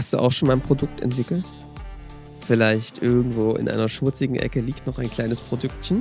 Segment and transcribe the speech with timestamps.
[0.00, 1.44] Hast du auch schon mal ein Produkt entwickelt?
[2.46, 6.00] Vielleicht irgendwo in einer schmutzigen Ecke liegt noch ein kleines Produktchen,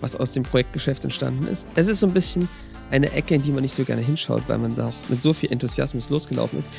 [0.00, 1.68] was aus dem Projektgeschäft entstanden ist.
[1.74, 2.48] Es ist so ein bisschen
[2.90, 5.34] eine Ecke, in die man nicht so gerne hinschaut, weil man da auch mit so
[5.34, 6.70] viel Enthusiasmus losgelaufen ist.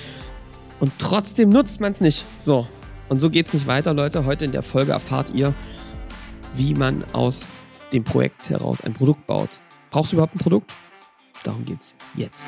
[0.79, 2.25] Und trotzdem nutzt man es nicht.
[2.41, 2.65] So.
[3.09, 4.25] Und so geht es nicht weiter, Leute.
[4.25, 5.53] Heute in der Folge erfahrt ihr,
[6.55, 7.47] wie man aus
[7.93, 9.59] dem Projekt heraus ein Produkt baut.
[9.91, 10.73] Brauchst du überhaupt ein Produkt?
[11.43, 12.47] Darum geht's jetzt.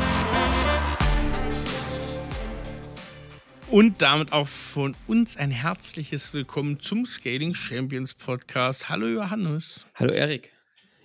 [3.71, 8.89] Und damit auch von uns ein herzliches Willkommen zum Scaling Champions Podcast.
[8.89, 9.85] Hallo Johannes.
[9.95, 10.51] Hallo Erik.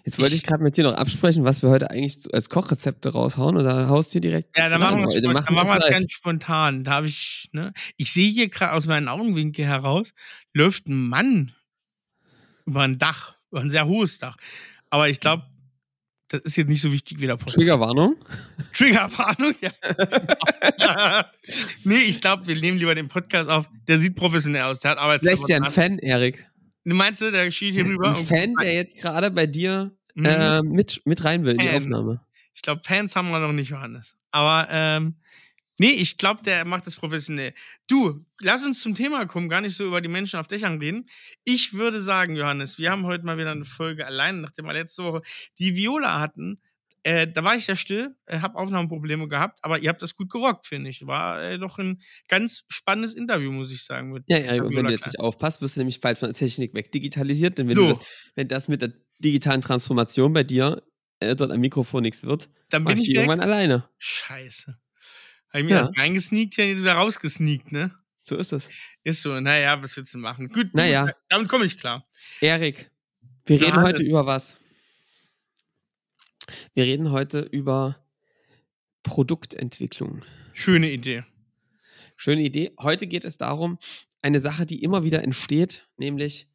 [0.05, 3.13] Jetzt wollte ich, ich gerade mit dir noch absprechen, was wir heute eigentlich als Kochrezepte
[3.13, 4.59] raushauen oder haust du direkt?
[4.59, 6.83] Ja, dann machen wir es dann machen wir ganz spontan.
[6.83, 10.12] Da habe ich, ne, ich sehe hier gerade aus meinen Augenwinkel heraus,
[10.53, 11.53] läuft ein Mann
[12.67, 14.39] über ein Dach, über ein sehr hohes Dach.
[14.91, 15.45] Aber ich glaube,
[16.29, 17.57] das ist jetzt nicht so wichtig wie der Podcast.
[17.57, 18.17] Triggerwarnung?
[18.73, 19.71] Triggerwarnung, ja.
[21.85, 23.67] nee, ich glaube, wir nehmen lieber den Podcast auf.
[23.87, 24.81] Der sieht professionell aus.
[24.81, 25.45] Der hat Arbeitsplatz.
[25.45, 26.47] Vielleicht ja ein Fan, Erik.
[26.85, 28.09] Meinst du, der schielt hier rüber?
[28.09, 30.25] Ein Fan, der jetzt gerade bei dir mhm.
[30.25, 32.21] äh, mit, mit rein will in die Aufnahme.
[32.55, 34.17] Ich glaube, Fans haben wir noch nicht, Johannes.
[34.31, 35.17] Aber ähm,
[35.79, 37.53] Nee, ich glaube, der macht das professionell.
[37.87, 41.09] Du, lass uns zum Thema kommen, gar nicht so über die Menschen auf Dächern reden.
[41.45, 45.05] Ich würde sagen, Johannes, wir haben heute mal wieder eine Folge allein, nachdem wir letzte
[45.05, 45.23] Woche
[45.59, 46.61] die Viola hatten.
[47.03, 50.29] Äh, da war ich ja still, äh, habe Aufnahmeprobleme gehabt, aber ihr habt das gut
[50.29, 51.07] gerockt, finde ich.
[51.07, 54.11] War äh, doch ein ganz spannendes Interview, muss ich sagen.
[54.11, 56.35] Mit ja, ja, und wenn du jetzt nicht aufpasst, wirst du nämlich bald von der
[56.35, 57.59] Technik wegdigitalisiert.
[57.59, 57.89] Denn wenn, so.
[57.91, 60.83] das, wenn das mit der digitalen Transformation bei dir
[61.21, 63.89] äh, dort am Mikrofon nichts wird, dann bin ich, ich irgendwann alleine.
[63.99, 64.77] Scheiße.
[65.56, 65.87] Habe ich mir ja.
[65.87, 67.91] erst reingesneakt, ja jetzt wieder rausgesneakt, ne?
[68.17, 68.69] So ist das.
[69.05, 70.50] Ist so, naja, was willst du machen?
[70.50, 71.11] Gut, naja.
[71.31, 72.06] damit komme ich klar.
[72.43, 72.91] Erik,
[73.47, 74.61] wir reden heute über was?
[76.75, 78.05] Wir reden heute über
[79.03, 80.27] Produktentwicklung.
[80.53, 81.25] Schöne Idee.
[82.19, 82.73] Schöne Idee.
[82.78, 83.78] Heute geht es darum,
[84.21, 86.50] eine Sache, die immer wieder entsteht, nämlich,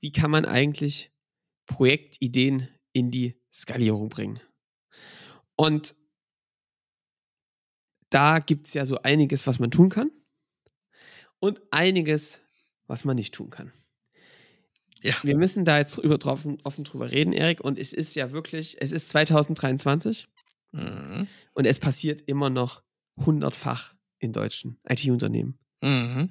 [0.00, 1.12] wie kann man eigentlich
[1.66, 4.40] Projektideen in die Skalierung bringen?
[5.54, 5.96] Und
[8.12, 10.10] da gibt es ja so einiges, was man tun kann
[11.38, 12.40] und einiges,
[12.86, 13.72] was man nicht tun kann.
[15.00, 15.14] Ja.
[15.22, 17.60] Wir müssen da jetzt über, drauf, offen drüber reden, Erik.
[17.60, 20.28] Und es ist ja wirklich, es ist 2023
[20.72, 21.26] mhm.
[21.54, 22.82] und es passiert immer noch
[23.16, 25.58] hundertfach in deutschen IT-Unternehmen.
[25.80, 26.30] Mhm.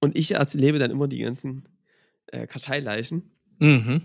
[0.00, 1.68] Und ich erlebe dann immer die ganzen
[2.26, 3.30] äh, Karteileichen.
[3.58, 4.02] Mhm.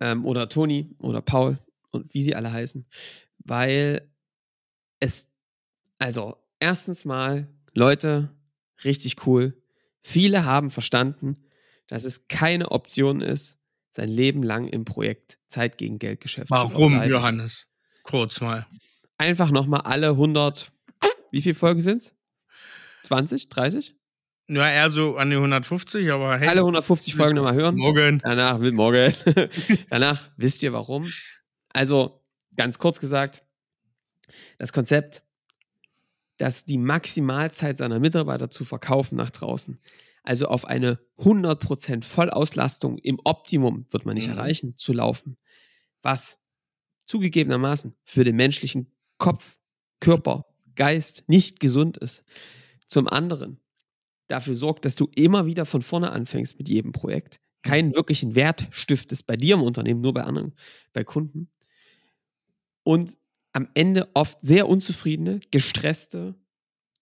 [0.00, 1.58] Ähm, oder Toni oder Paul
[1.90, 2.86] und wie sie alle heißen.
[3.38, 4.08] Weil
[5.00, 5.28] es,
[5.98, 8.34] also erstens mal, Leute,
[8.84, 9.60] richtig cool.
[10.02, 11.44] Viele haben verstanden,
[11.86, 13.58] dass es keine Option ist,
[13.90, 17.66] sein Leben lang im Projekt Zeit gegen Geldgeschäft Warum, zu Warum, Johannes?
[18.02, 18.66] Kurz mal.
[19.16, 20.70] Einfach nochmal alle 100,
[21.30, 22.14] wie viele Folgen sind es?
[23.02, 23.96] 20, 30?
[24.50, 26.48] Ja, eher so an die 150, aber hey.
[26.48, 27.76] Alle 150 Folgen nochmal hören.
[27.76, 28.20] Morgen.
[28.24, 29.12] Danach, morgen.
[29.90, 31.12] Danach wisst ihr warum.
[31.70, 32.24] Also,
[32.56, 33.44] ganz kurz gesagt,
[34.58, 35.22] das Konzept,
[36.36, 39.80] dass die Maximalzeit seiner Mitarbeiter zu verkaufen nach draußen,
[40.22, 44.34] also auf eine 100% Vollauslastung im Optimum wird man nicht mhm.
[44.34, 45.38] erreichen, zu laufen,
[46.02, 46.38] was
[47.06, 49.56] zugegebenermaßen für den menschlichen Kopf,
[50.00, 50.44] Körper,
[50.76, 52.24] Geist nicht gesund ist.
[52.86, 53.60] Zum anderen
[54.28, 57.94] dafür sorgt, dass du immer wieder von vorne anfängst mit jedem Projekt, keinen mhm.
[57.94, 60.54] wirklichen Wert stiftest bei dir im Unternehmen, nur bei anderen,
[60.92, 61.50] bei Kunden.
[62.82, 63.18] Und
[63.52, 66.34] am Ende oft sehr unzufriedene, gestresste,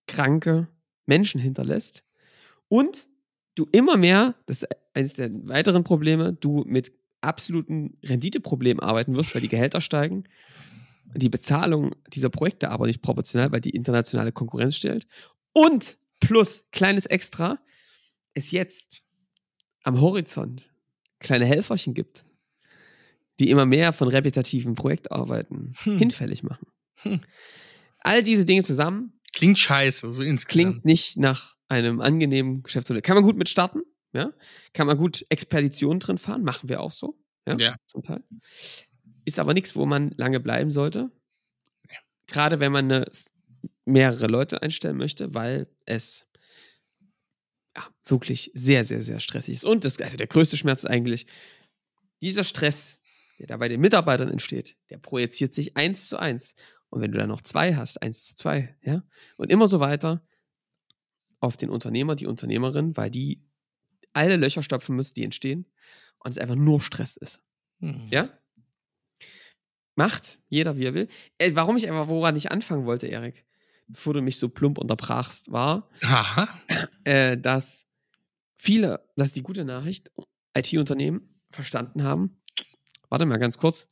[0.06, 0.68] kranke
[1.06, 2.04] Menschen hinterlässt
[2.68, 3.06] und
[3.54, 9.34] du immer mehr, das ist eines der weiteren Probleme, du mit absoluten Renditeproblemen arbeiten wirst,
[9.34, 10.24] weil die Gehälter steigen,
[11.14, 15.06] die Bezahlung dieser Projekte aber nicht proportional, weil die internationale Konkurrenz stellt
[15.52, 17.58] und plus kleines Extra,
[18.34, 19.02] es jetzt
[19.82, 20.68] am Horizont
[21.18, 22.26] kleine Helferchen gibt,
[23.38, 25.98] die immer mehr von repetitiven Projektarbeiten hm.
[25.98, 26.66] hinfällig machen.
[26.96, 27.20] Hm.
[28.00, 29.20] All diese Dinge zusammen.
[29.34, 30.48] Klingt scheiße, so insgesamt.
[30.48, 33.02] Klingt nicht nach einem angenehmen Geschäftsmodell.
[33.02, 33.80] Kann man gut mit starten,
[34.12, 34.32] ja?
[34.72, 37.76] Kann man gut Expeditionen drin fahren, machen wir auch so, ja, ja.
[37.86, 38.22] zum Teil.
[39.24, 41.10] Ist aber nichts, wo man lange bleiben sollte.
[41.90, 41.98] Ja.
[42.28, 43.06] Gerade wenn man eine,
[43.84, 46.28] mehrere Leute einstellen möchte, weil es
[47.76, 49.64] ja, wirklich sehr, sehr, sehr stressig ist.
[49.64, 51.26] Und das, also der größte Schmerz ist eigentlich,
[52.22, 53.00] dieser Stress,
[53.38, 56.54] der da bei den Mitarbeitern entsteht, der projiziert sich eins zu eins.
[56.88, 59.02] Und wenn du dann noch zwei hast, eins zu zwei, ja,
[59.36, 60.26] und immer so weiter
[61.40, 63.44] auf den Unternehmer, die Unternehmerin, weil die
[64.12, 65.66] alle Löcher stopfen müssen, die entstehen
[66.18, 67.42] und es einfach nur Stress ist.
[67.80, 68.08] Mhm.
[68.10, 68.30] Ja?
[69.94, 71.08] Macht jeder, wie er will.
[71.38, 73.44] Äh, warum ich einfach, woran ich anfangen wollte, Erik,
[73.86, 75.90] bevor du mich so plump unterbrachst, war,
[77.04, 77.86] äh, dass
[78.56, 80.10] viele, das ist die gute Nachricht,
[80.56, 82.40] IT-Unternehmen verstanden haben,
[83.08, 83.88] warte mal ganz kurz,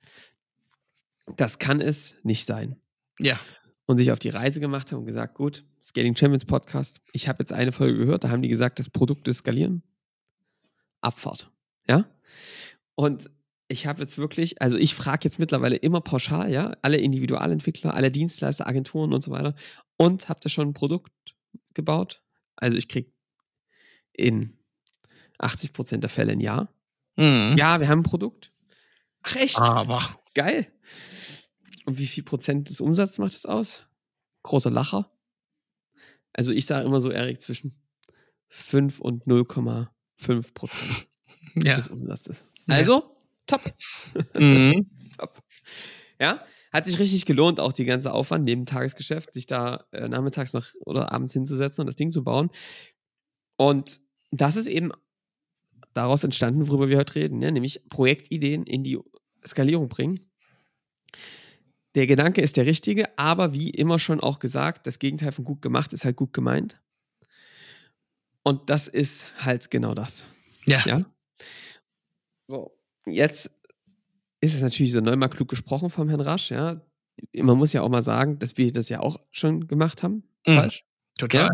[1.37, 2.76] das kann es nicht sein.
[3.19, 3.38] Ja.
[3.87, 7.40] Und sich auf die Reise gemacht haben und gesagt, gut, Scaling Champions Podcast, ich habe
[7.40, 9.82] jetzt eine Folge gehört, da haben die gesagt, das Produkt ist skalieren.
[11.02, 11.50] Abfahrt.
[11.87, 12.06] Ja?
[12.94, 13.31] Und
[13.69, 18.10] ich habe jetzt wirklich, also ich frage jetzt mittlerweile immer pauschal, ja, alle Individualentwickler, alle
[18.10, 19.55] Dienstleister, Agenturen und so weiter.
[19.96, 21.12] Und habt ihr schon ein Produkt
[21.75, 22.22] gebaut?
[22.56, 23.10] Also ich kriege
[24.12, 24.56] in
[25.38, 26.69] 80 Prozent der Fälle ein Ja.
[27.17, 27.56] Mhm.
[27.56, 28.52] Ja, wir haben ein Produkt.
[29.25, 29.59] Ach echt?
[29.59, 30.21] Aber.
[30.35, 30.71] Geil.
[31.87, 33.87] Und wie viel Prozent des Umsatzes macht das aus?
[34.43, 35.11] Großer Lacher.
[36.32, 37.81] Also ich sage immer so, Erik, zwischen
[38.49, 41.09] 5 und 0,5 Prozent
[41.55, 41.76] ja.
[41.76, 42.47] des Umsatzes.
[42.69, 43.17] Also,
[43.47, 43.62] top.
[44.35, 44.91] Mhm.
[45.19, 45.43] top.
[46.20, 50.53] Ja, hat sich richtig gelohnt, auch die ganze Aufwand neben Tagesgeschäft, sich da äh, nachmittags
[50.53, 52.50] noch oder abends hinzusetzen und das Ding zu bauen.
[53.56, 54.00] Und
[54.31, 54.93] das ist eben
[55.93, 57.53] daraus entstanden, worüber wir heute reden, ne?
[57.53, 58.99] nämlich Projektideen in die
[59.46, 60.20] Skalierung bringen.
[61.94, 65.62] Der Gedanke ist der richtige, aber wie immer schon auch gesagt, das Gegenteil von gut
[65.62, 66.81] gemacht ist halt gut gemeint.
[68.43, 70.25] Und das ist halt genau das.
[70.64, 70.82] Ja.
[70.87, 71.05] ja?
[72.46, 72.76] So,
[73.06, 73.50] jetzt
[74.41, 76.81] ist es natürlich so neunmal klug gesprochen vom Herrn Rasch, ja.
[77.37, 80.25] Man muss ja auch mal sagen, dass wir das ja auch schon gemacht haben.
[80.46, 80.56] Mhm.
[80.56, 80.85] Falsch.
[81.17, 81.46] Total.
[81.46, 81.50] Ja?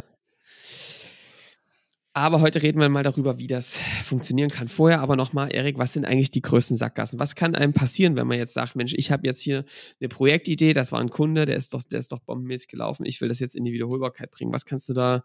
[2.12, 4.66] Aber heute reden wir mal darüber, wie das funktionieren kann.
[4.66, 7.20] Vorher aber nochmal, Erik, was sind eigentlich die größten Sackgassen?
[7.20, 9.64] Was kann einem passieren, wenn man jetzt sagt, Mensch, ich habe jetzt hier
[10.00, 13.20] eine Projektidee, das war ein Kunde, der ist doch, der ist doch bombenmäßig gelaufen, ich
[13.20, 14.52] will das jetzt in die Wiederholbarkeit bringen.
[14.52, 15.24] Was kannst du da,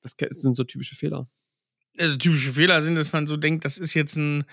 [0.00, 1.26] was sind so typische Fehler?
[1.98, 4.44] Also typische Fehler sind, dass man so denkt, das ist jetzt ein,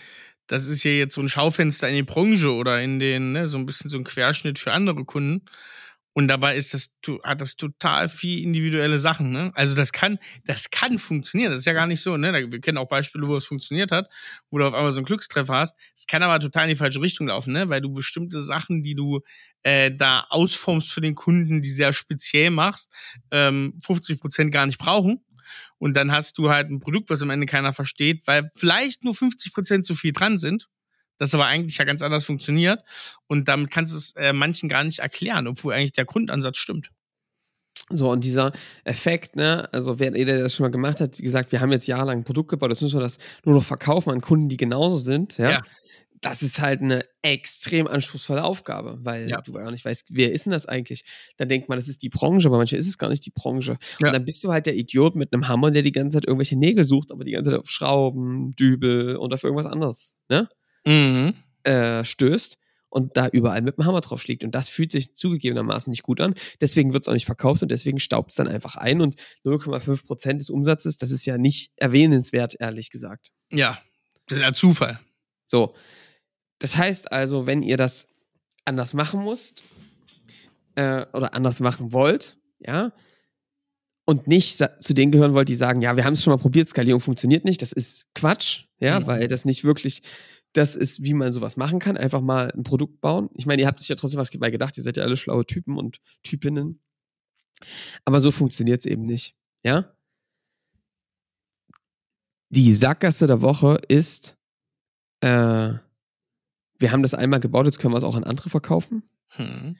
[0.47, 3.57] das ist ja jetzt so ein Schaufenster in die Branche oder in den, ne, so
[3.57, 5.45] ein bisschen so ein Querschnitt für andere Kunden.
[6.13, 6.94] Und dabei ist das,
[7.24, 9.52] hat das total viel individuelle Sachen, ne?
[9.56, 11.52] Also das kann, das kann funktionieren.
[11.52, 12.52] Das ist ja gar nicht so, ne?
[12.52, 14.10] Wir kennen auch Beispiele, wo es funktioniert hat,
[14.50, 15.75] wo du auf einmal so einen Glückstreffer hast.
[15.96, 17.69] Es kann aber total in die falsche Richtung laufen, ne?
[17.69, 19.22] Weil du bestimmte Sachen, die du
[19.63, 22.92] äh, da ausformst für den Kunden, die sehr speziell machst,
[23.31, 25.24] ähm, 50 Prozent gar nicht brauchen.
[25.78, 29.16] Und dann hast du halt ein Produkt, was am Ende keiner versteht, weil vielleicht nur
[29.16, 30.68] 50 Prozent zu viel dran sind
[31.21, 32.83] das aber eigentlich ja ganz anders funktioniert.
[33.27, 36.89] Und damit kannst du es äh, manchen gar nicht erklären, obwohl eigentlich der Grundansatz stimmt.
[37.89, 38.51] So, und dieser
[38.85, 42.19] Effekt, ne, also wer der das schon mal gemacht hat, gesagt, wir haben jetzt jahrelang
[42.19, 45.38] ein Produkt gebaut, das müssen wir das nur noch verkaufen an Kunden, die genauso sind,
[45.38, 45.51] ja.
[45.51, 45.62] ja.
[46.21, 49.41] Das ist halt eine extrem anspruchsvolle Aufgabe, weil ja.
[49.41, 51.03] du gar nicht weißt, wer ist denn das eigentlich?
[51.38, 53.77] Dann denkt man, das ist die Branche, aber manchmal ist es gar nicht die Branche.
[54.00, 54.07] Ja.
[54.07, 56.57] Und dann bist du halt der Idiot mit einem Hammer, der die ganze Zeit irgendwelche
[56.57, 60.47] Nägel sucht, aber die ganze Zeit auf Schrauben, Dübel und auf irgendwas anderes, ne?
[60.86, 61.33] Mhm.
[61.63, 62.57] äh, stößt
[62.92, 64.44] und da überall mit dem Hammer drauf schlägt.
[64.44, 66.36] Und das fühlt sich zugegebenermaßen nicht gut an.
[66.60, 69.01] Deswegen wird es auch nicht verkauft und deswegen staubt es dann einfach ein.
[69.01, 73.31] Und 0,5 Prozent des Umsatzes, das ist ja nicht erwähnenswert, ehrlich gesagt.
[73.50, 73.80] Ja,
[74.27, 75.00] das ist ja Zufall.
[75.48, 75.74] So.
[76.60, 78.08] Das heißt also, wenn ihr das
[78.65, 79.63] anders machen musst
[80.75, 82.91] äh, oder anders machen wollt, ja,
[84.05, 86.67] und nicht zu denen gehören wollt, die sagen, ja, wir haben es schon mal probiert,
[86.67, 89.08] Skalierung funktioniert nicht, das ist Quatsch, ja, mhm.
[89.08, 90.01] weil das nicht wirklich
[90.53, 91.98] das ist, wie man sowas machen kann.
[91.98, 93.29] Einfach mal ein Produkt bauen.
[93.36, 94.77] Ich meine, ihr habt sich ja trotzdem was dabei gedacht.
[94.77, 96.81] Ihr seid ja alle schlaue Typen und Typinnen.
[98.05, 99.36] Aber so funktioniert es eben nicht.
[99.63, 99.96] Ja?
[102.50, 104.38] Die Sackgasse der Woche ist,
[105.22, 105.74] äh,
[106.79, 109.03] wir haben das einmal gebaut, jetzt können wir es auch an andere verkaufen.
[109.29, 109.77] Hm.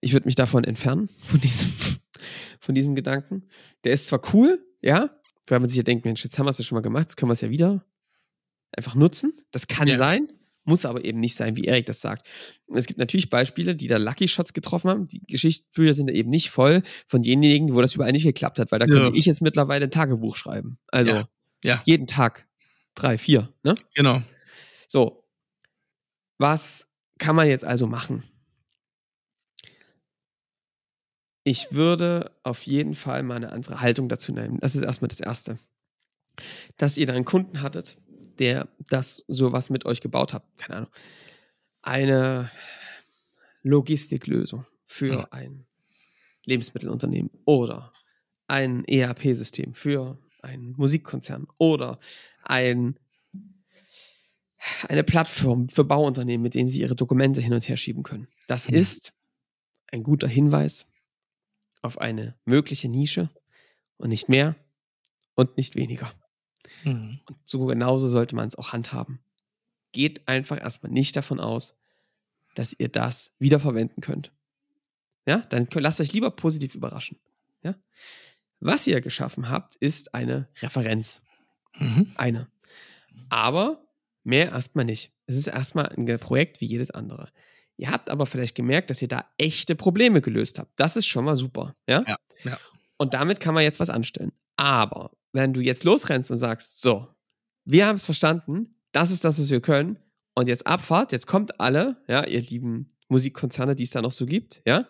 [0.00, 1.72] Ich würde mich davon entfernen, von diesem,
[2.60, 3.48] von diesem Gedanken.
[3.82, 6.58] Der ist zwar cool, ja, weil man sich ja denkt, Mensch, jetzt haben wir es
[6.58, 7.84] ja schon mal gemacht, jetzt können wir es ja wieder
[8.76, 9.32] einfach nutzen.
[9.50, 9.96] Das kann ja.
[9.96, 10.28] sein,
[10.64, 12.26] muss aber eben nicht sein, wie Erik das sagt.
[12.66, 15.08] Und es gibt natürlich Beispiele, die da Lucky Shots getroffen haben.
[15.08, 18.78] Die Geschichtsbücher sind eben nicht voll von denjenigen, wo das überall nicht geklappt hat, weil
[18.78, 18.94] da ja.
[18.94, 20.78] könnte ich jetzt mittlerweile ein Tagebuch schreiben.
[20.88, 21.28] Also ja.
[21.64, 21.82] ja.
[21.84, 22.46] jeden Tag
[22.94, 23.52] drei, vier.
[23.62, 23.74] Ne?
[23.94, 24.22] Genau.
[24.88, 25.24] So.
[26.38, 26.88] Was
[27.18, 28.24] kann man jetzt also machen?
[31.44, 34.58] Ich würde auf jeden Fall mal eine andere Haltung dazu nehmen.
[34.60, 35.58] Das ist erstmal das Erste.
[36.76, 37.98] Dass ihr da einen Kunden hattet,
[38.42, 40.42] der das sowas mit euch gebaut hat.
[40.58, 40.90] Keine Ahnung.
[41.80, 42.50] Eine
[43.62, 45.28] Logistiklösung für ja.
[45.30, 45.64] ein
[46.44, 47.92] Lebensmittelunternehmen oder
[48.48, 52.00] ein ERP-System für ein Musikkonzern oder
[52.42, 52.98] ein,
[54.88, 58.26] eine Plattform für Bauunternehmen, mit denen sie ihre Dokumente hin und her schieben können.
[58.48, 58.74] Das Mhm.
[58.74, 59.12] ist
[59.92, 60.84] ein guter Hinweis
[61.80, 63.30] auf eine mögliche Nische
[63.98, 64.56] und nicht mehr
[65.36, 66.12] und nicht weniger.
[66.84, 67.20] Mhm.
[67.26, 69.20] Und so genauso sollte man es auch handhaben.
[69.92, 71.76] Geht einfach erstmal nicht davon aus,
[72.54, 74.32] dass ihr das wiederverwenden könnt.
[75.26, 77.18] Ja, dann lasst euch lieber positiv überraschen.
[77.62, 77.74] Ja?
[78.60, 81.22] Was ihr geschaffen habt, ist eine Referenz.
[81.74, 82.12] Mhm.
[82.16, 82.48] Eine.
[83.28, 83.84] Aber
[84.24, 85.12] mehr erstmal nicht.
[85.26, 87.28] Es ist erstmal ein Projekt wie jedes andere.
[87.76, 90.72] Ihr habt aber vielleicht gemerkt, dass ihr da echte Probleme gelöst habt.
[90.76, 91.74] Das ist schon mal super.
[91.88, 92.04] Ja?
[92.06, 92.58] Ja, ja.
[92.96, 94.32] Und damit kann man jetzt was anstellen.
[94.62, 97.08] Aber wenn du jetzt losrennst und sagst, so,
[97.64, 99.98] wir haben es verstanden, das ist das, was wir können,
[100.36, 104.24] und jetzt Abfahrt, jetzt kommt alle, ja, ihr lieben Musikkonzerne, die es da noch so
[104.24, 104.88] gibt, ja.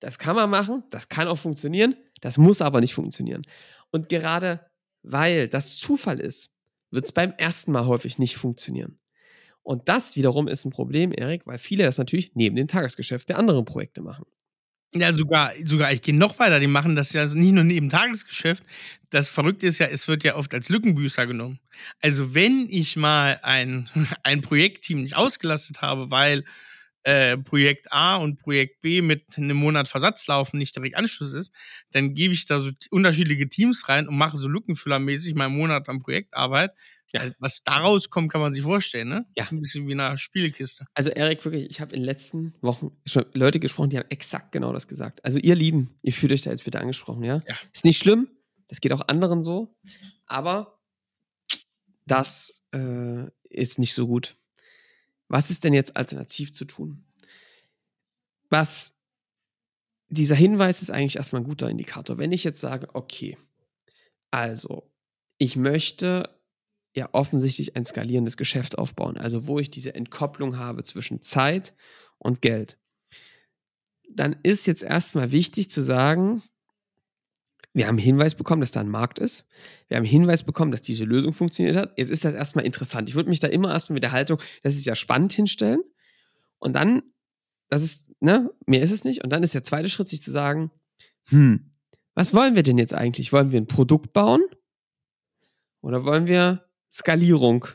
[0.00, 3.42] Das kann man machen, das kann auch funktionieren, das muss aber nicht funktionieren.
[3.92, 4.66] Und gerade
[5.02, 6.52] weil das Zufall ist,
[6.90, 8.98] wird es beim ersten Mal häufig nicht funktionieren.
[9.62, 13.38] Und das wiederum ist ein Problem, Erik, weil viele das natürlich neben dem Tagesgeschäft der
[13.38, 14.26] anderen Projekte machen.
[14.94, 16.60] Ja, sogar, sogar, ich gehe noch weiter.
[16.60, 18.62] Die machen das ja also nicht nur neben Tagesgeschäft.
[19.08, 21.60] Das Verrückte ist ja, es wird ja oft als Lückenbüßer genommen.
[22.02, 23.88] Also, wenn ich mal ein,
[24.22, 26.44] ein Projektteam nicht ausgelastet habe, weil
[27.04, 31.52] äh, Projekt A und Projekt B mit einem Monat Versatz laufen, nicht direkt Anschluss ist,
[31.92, 35.88] dann gebe ich da so unterschiedliche Teams rein und mache so lückenfüllermäßig mal einen Monat
[35.88, 36.72] an Projektarbeit.
[37.12, 37.30] Ja.
[37.38, 39.26] Was daraus kommt, kann man sich vorstellen, ne?
[39.36, 39.42] Ja.
[39.42, 40.86] Das ist ein bisschen wie eine Spielekiste.
[40.94, 44.52] Also Erik, wirklich, ich habe in den letzten Wochen schon Leute gesprochen, die haben exakt
[44.52, 45.24] genau das gesagt.
[45.24, 47.40] Also ihr Lieben, ihr fühlt euch da jetzt bitte angesprochen, ja?
[47.46, 47.56] Ja.
[47.72, 48.28] Ist nicht schlimm,
[48.68, 49.76] das geht auch anderen so,
[50.26, 50.80] aber
[52.06, 54.36] das äh, ist nicht so gut.
[55.28, 57.04] Was ist denn jetzt alternativ zu tun?
[58.48, 58.94] Was
[60.12, 62.18] dieser Hinweis ist eigentlich erstmal ein guter Indikator.
[62.18, 63.38] Wenn ich jetzt sage, okay,
[64.30, 64.90] also
[65.38, 66.28] ich möchte
[66.94, 71.74] ja offensichtlich ein skalierendes Geschäft aufbauen, also wo ich diese Entkopplung habe zwischen Zeit
[72.18, 72.78] und Geld,
[74.08, 76.42] dann ist jetzt erstmal wichtig zu sagen,
[77.74, 79.46] wir haben Hinweis bekommen, dass da ein Markt ist.
[79.88, 81.94] Wir haben Hinweis bekommen, dass diese Lösung funktioniert hat.
[81.96, 83.08] Jetzt ist das erstmal interessant.
[83.08, 85.82] Ich würde mich da immer erstmal mit der Haltung, das ist ja spannend hinstellen.
[86.58, 87.02] Und dann,
[87.68, 89.24] das ist, ne, mehr ist es nicht.
[89.24, 90.70] Und dann ist der zweite Schritt, sich zu sagen,
[91.28, 91.72] hm,
[92.14, 93.32] was wollen wir denn jetzt eigentlich?
[93.32, 94.44] Wollen wir ein Produkt bauen?
[95.80, 97.66] Oder wollen wir Skalierung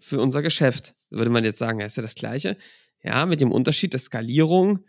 [0.00, 0.94] für unser Geschäft?
[1.10, 2.56] Würde man jetzt sagen, ja, ist ja das Gleiche.
[3.02, 4.84] Ja, mit dem Unterschied, dass Skalierung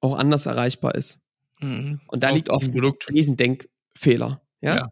[0.00, 1.20] auch anders erreichbar ist.
[1.60, 2.00] Mhm.
[2.08, 2.94] Und da Auf liegt oft ein.
[3.08, 4.42] Riesendenkfehler.
[4.60, 4.76] Ja?
[4.76, 4.88] Ja.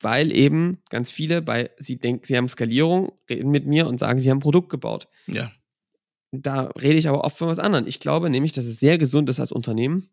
[0.00, 4.18] Weil eben ganz viele bei, sie denken, sie haben Skalierung, reden mit mir und sagen,
[4.18, 5.08] sie haben ein Produkt gebaut.
[5.26, 5.52] Ja.
[6.32, 7.86] Da rede ich aber oft von was anderem.
[7.86, 10.08] Ich glaube nämlich, dass es sehr gesund ist als Unternehmen,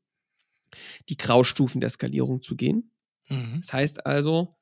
[1.10, 2.92] die Graustufen der Skalierung zu gehen.
[3.30, 3.60] Mhm.
[3.62, 4.57] Das heißt also,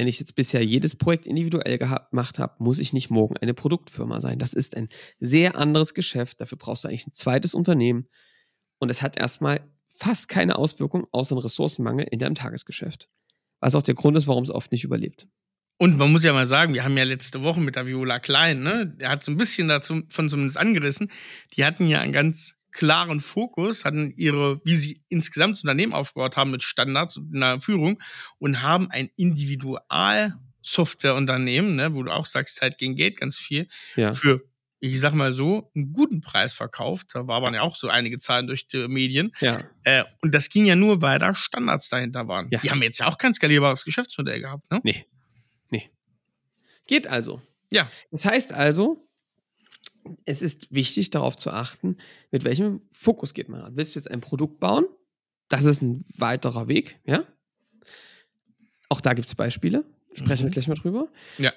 [0.00, 4.22] wenn ich jetzt bisher jedes Projekt individuell gemacht habe, muss ich nicht morgen eine Produktfirma
[4.22, 4.38] sein.
[4.38, 4.88] Das ist ein
[5.18, 6.40] sehr anderes Geschäft.
[6.40, 8.08] Dafür brauchst du eigentlich ein zweites Unternehmen.
[8.78, 13.10] Und es hat erstmal fast keine Auswirkung außer einen Ressourcenmangel in deinem Tagesgeschäft.
[13.60, 15.28] Was auch der Grund ist, warum es oft nicht überlebt.
[15.76, 18.62] Und man muss ja mal sagen, wir haben ja letzte Woche mit der Viola Klein,
[18.62, 21.10] ne, der hat so ein bisschen dazu von zumindest angerissen,
[21.54, 26.36] die hatten ja einen ganz klaren Fokus, hatten ihre, wie sie insgesamt das Unternehmen aufgebaut
[26.36, 28.00] haben mit Standards und einer Führung
[28.38, 34.12] und haben ein Individual-Softwareunternehmen, ne, wo du auch sagst, Zeit gegen Geld ganz viel, Ja.
[34.12, 34.42] für,
[34.80, 37.08] ich sag mal so, einen guten Preis verkauft.
[37.14, 39.32] Da war aber ja auch so einige Zahlen durch die Medien.
[39.40, 39.62] Ja.
[39.84, 42.48] Äh, und das ging ja nur, weil da Standards dahinter waren.
[42.50, 42.60] Ja.
[42.60, 44.80] Die haben jetzt ja auch kein skalierbares Geschäftsmodell gehabt, ne?
[44.82, 45.04] Nee.
[45.70, 45.90] Nee.
[46.86, 47.42] Geht also.
[47.70, 47.90] Ja.
[48.10, 49.06] Das heißt also,
[50.24, 51.96] es ist wichtig, darauf zu achten,
[52.30, 53.76] mit welchem Fokus geht man ran.
[53.76, 54.84] Willst du jetzt ein Produkt bauen?
[55.48, 57.24] Das ist ein weiterer Weg, ja?
[58.88, 59.84] Auch da gibt es Beispiele.
[60.14, 60.52] Sprechen wir Mhm.
[60.52, 61.08] gleich mal drüber.
[61.38, 61.52] Ja.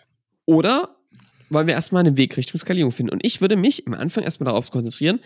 [0.46, 0.96] Oder
[1.50, 3.12] wollen wir erstmal einen Weg Richtung Skalierung finden?
[3.12, 5.20] Und ich würde mich am Anfang erstmal darauf konzentrieren,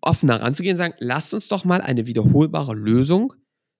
[0.00, 3.32] offener ranzugehen und sagen, lasst uns doch mal eine wiederholbare Lösung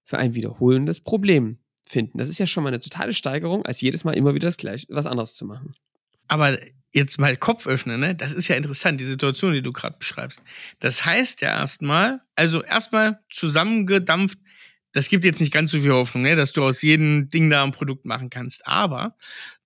[0.04, 2.18] für ein wiederholendes Problem finden.
[2.18, 4.87] Das ist ja schon mal eine totale Steigerung, als jedes Mal immer wieder das gleiche,
[4.90, 5.73] was anderes zu machen.
[6.26, 6.59] Aber
[6.92, 8.14] jetzt mal Kopf öffnen, ne?
[8.14, 10.42] Das ist ja interessant, die Situation, die du gerade beschreibst.
[10.80, 14.38] Das heißt ja erstmal, also erstmal zusammengedampft,
[14.92, 16.35] das gibt jetzt nicht ganz so viel Hoffnung, ne?
[16.35, 18.66] dass du aus jedem Ding da ein Produkt machen kannst.
[18.66, 19.16] Aber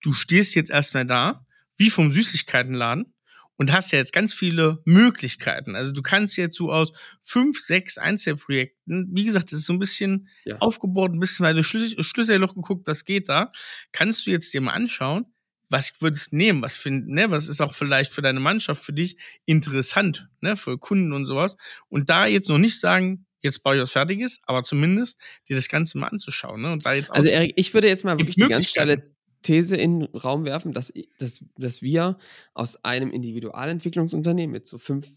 [0.02, 1.46] du stehst jetzt erstmal da,
[1.78, 3.14] wie vom Süßigkeitenladen,
[3.56, 5.76] und hast ja jetzt ganz viele Möglichkeiten.
[5.76, 9.78] Also du kannst jetzt so aus fünf, sechs Einzelprojekten, wie gesagt, das ist so ein
[9.78, 10.56] bisschen Ja.
[10.58, 13.52] aufgebaut, ein bisschen weil du Schlüssel, Schlüsselloch geguckt, was geht da,
[13.92, 15.26] kannst du jetzt dir mal anschauen,
[15.74, 18.92] was würdest du nehmen, was find, ne, was ist auch vielleicht für deine Mannschaft, für
[18.92, 21.56] dich interessant, ne, für Kunden und sowas.
[21.88, 25.68] Und da jetzt noch nicht sagen, jetzt baue ich was Fertiges, aber zumindest dir das
[25.68, 26.62] Ganze mal anzuschauen.
[26.62, 26.70] Ne?
[26.72, 30.00] Und da jetzt Also Erik, ich würde jetzt mal wirklich die ganz steile These in
[30.00, 32.18] den Raum werfen, dass, dass, dass wir
[32.54, 35.08] aus einem Individualentwicklungsunternehmen mit so fünf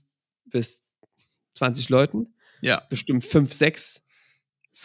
[0.46, 0.84] bis
[1.54, 4.04] 20 Leuten ja, bestimmt fünf, sechs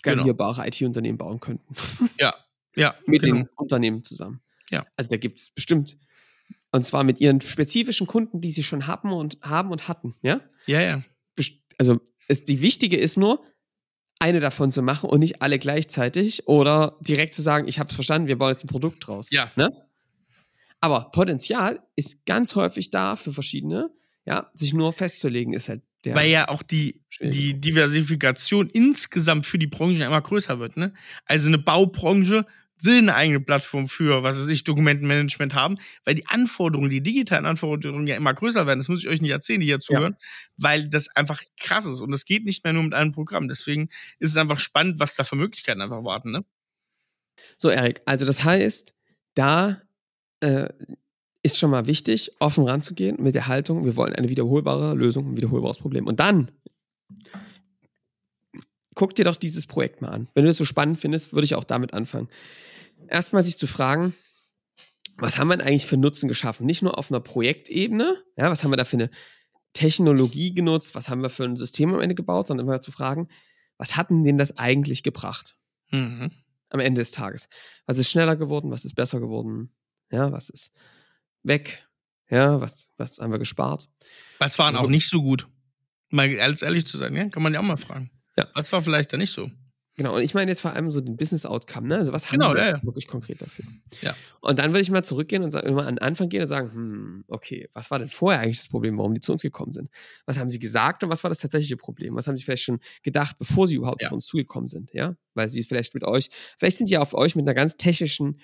[0.01, 0.23] Genau.
[0.23, 1.75] skalierbare IT-Unternehmen bauen könnten.
[2.19, 2.35] ja,
[2.77, 2.95] ja.
[3.07, 3.37] mit genau.
[3.37, 4.41] den Unternehmen zusammen.
[4.73, 4.87] Ja.
[4.97, 5.99] Also da gibt es bestimmt.
[6.73, 10.17] Und zwar mit ihren spezifischen Kunden, die sie schon haben und haben und hatten.
[10.23, 10.41] Ja.
[10.67, 11.03] Ja, ja.
[11.79, 13.45] Also ist, die wichtige ist nur,
[14.23, 17.95] eine davon zu machen und nicht alle gleichzeitig oder direkt zu sagen, ich habe es
[17.97, 19.29] verstanden, wir bauen jetzt ein Produkt draus.
[19.31, 19.51] Ja.
[19.57, 19.69] Ne?
[20.81, 23.91] Aber Potenzial ist ganz häufig da für verschiedene.
[24.25, 26.15] Ja, sich nur festzulegen ist halt der.
[26.15, 27.61] Weil ja auch die, die.
[27.61, 30.77] Diversifikation insgesamt für die Branche immer größer wird.
[30.77, 30.95] Ne?
[31.27, 32.47] Also eine Baubranche
[32.85, 37.47] will eine eigene Plattform für, was weiß ich, Dokumentenmanagement haben, weil die Anforderungen, die digitalen
[37.47, 38.81] Anforderungen ja immer größer werden.
[38.81, 40.17] Das muss ich euch nicht erzählen, die hier zuhören,
[40.57, 42.01] weil das einfach krass ist.
[42.01, 43.49] Und das geht nicht mehr nur mit einem Programm.
[43.49, 46.33] Deswegen ist es einfach spannend, was da für Möglichkeiten einfach warten.
[46.33, 46.45] Ne?
[47.59, 48.95] So, Erik, also das heißt,
[49.35, 49.83] da
[50.41, 50.69] äh,
[51.43, 55.37] ist schon mal wichtig, offen ranzugehen mit der Haltung, wir wollen eine wiederholbare Lösung, ein
[55.37, 56.07] wiederholbares Problem.
[56.07, 56.51] Und dann
[58.95, 60.29] guck dir doch dieses Projekt mal an.
[60.35, 62.29] Wenn du es so spannend findest, würde ich auch damit anfangen.
[63.13, 64.15] Erstmal sich zu fragen,
[65.19, 66.65] was haben wir denn eigentlich für Nutzen geschaffen?
[66.65, 69.11] Nicht nur auf einer Projektebene, ja, was haben wir da für eine
[69.75, 73.29] Technologie genutzt, was haben wir für ein System am Ende gebaut, sondern immer zu fragen,
[73.77, 75.57] was hat denn das eigentlich gebracht?
[75.91, 76.31] Mhm.
[76.71, 77.51] am Ende des Tages.
[77.85, 78.71] Was ist schneller geworden?
[78.71, 79.75] Was ist besser geworden?
[80.11, 80.73] Ja, was ist
[81.43, 81.87] weg?
[82.31, 83.91] Ja, was, was haben wir gespart?
[84.39, 85.49] Was waren Also auch nicht so gut?
[86.09, 87.29] Mal ganz ehrlich zu sein, ja?
[87.29, 88.11] kann man ja auch mal fragen.
[88.39, 88.49] Ja.
[88.55, 89.51] Was war vielleicht da nicht so?
[89.97, 91.97] Genau, und ich meine jetzt vor allem so den Business Outcome, ne?
[91.99, 92.85] Also was haben Genau, wir ja, jetzt ja.
[92.87, 93.67] wirklich konkret dafür?
[94.01, 94.15] Ja.
[94.41, 96.73] Und dann würde ich mal zurückgehen und sagen, immer an den Anfang gehen und sagen,
[96.73, 99.91] hm, okay, was war denn vorher eigentlich das Problem, warum die zu uns gekommen sind?
[100.25, 102.15] Was haben sie gesagt und was war das tatsächliche Problem?
[102.15, 104.09] Was haben sie vielleicht schon gedacht, bevor sie überhaupt Ja.
[104.09, 105.15] auf uns zugekommen sind, ja?
[105.35, 108.39] Weil sie vielleicht mit euch, vielleicht sind die auf euch mit einer ganz technischen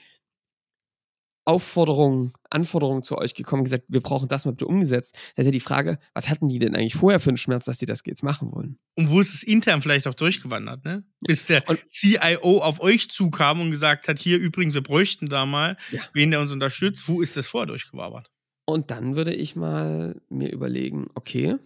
[1.49, 5.17] Aufforderung, Anforderung zu euch gekommen gesagt, wir brauchen das mal bitte umgesetzt.
[5.35, 7.79] Da ist ja die Frage, was hatten die denn eigentlich vorher für einen Schmerz, dass
[7.79, 8.79] sie das jetzt machen wollen?
[8.97, 11.05] Und wo ist es intern vielleicht auch durchgewandert, ne?
[11.21, 15.47] Bis der Und- CIO auf euch zukam und gesagt hat, hier übrigens, wir bräuchten da
[15.47, 16.03] mal, Ja.
[16.13, 17.09] wen der uns unterstützt.
[17.09, 18.31] Wo ist das vorher durchgewabert?
[18.67, 21.57] Und dann würde ich mal mir überlegen, okay,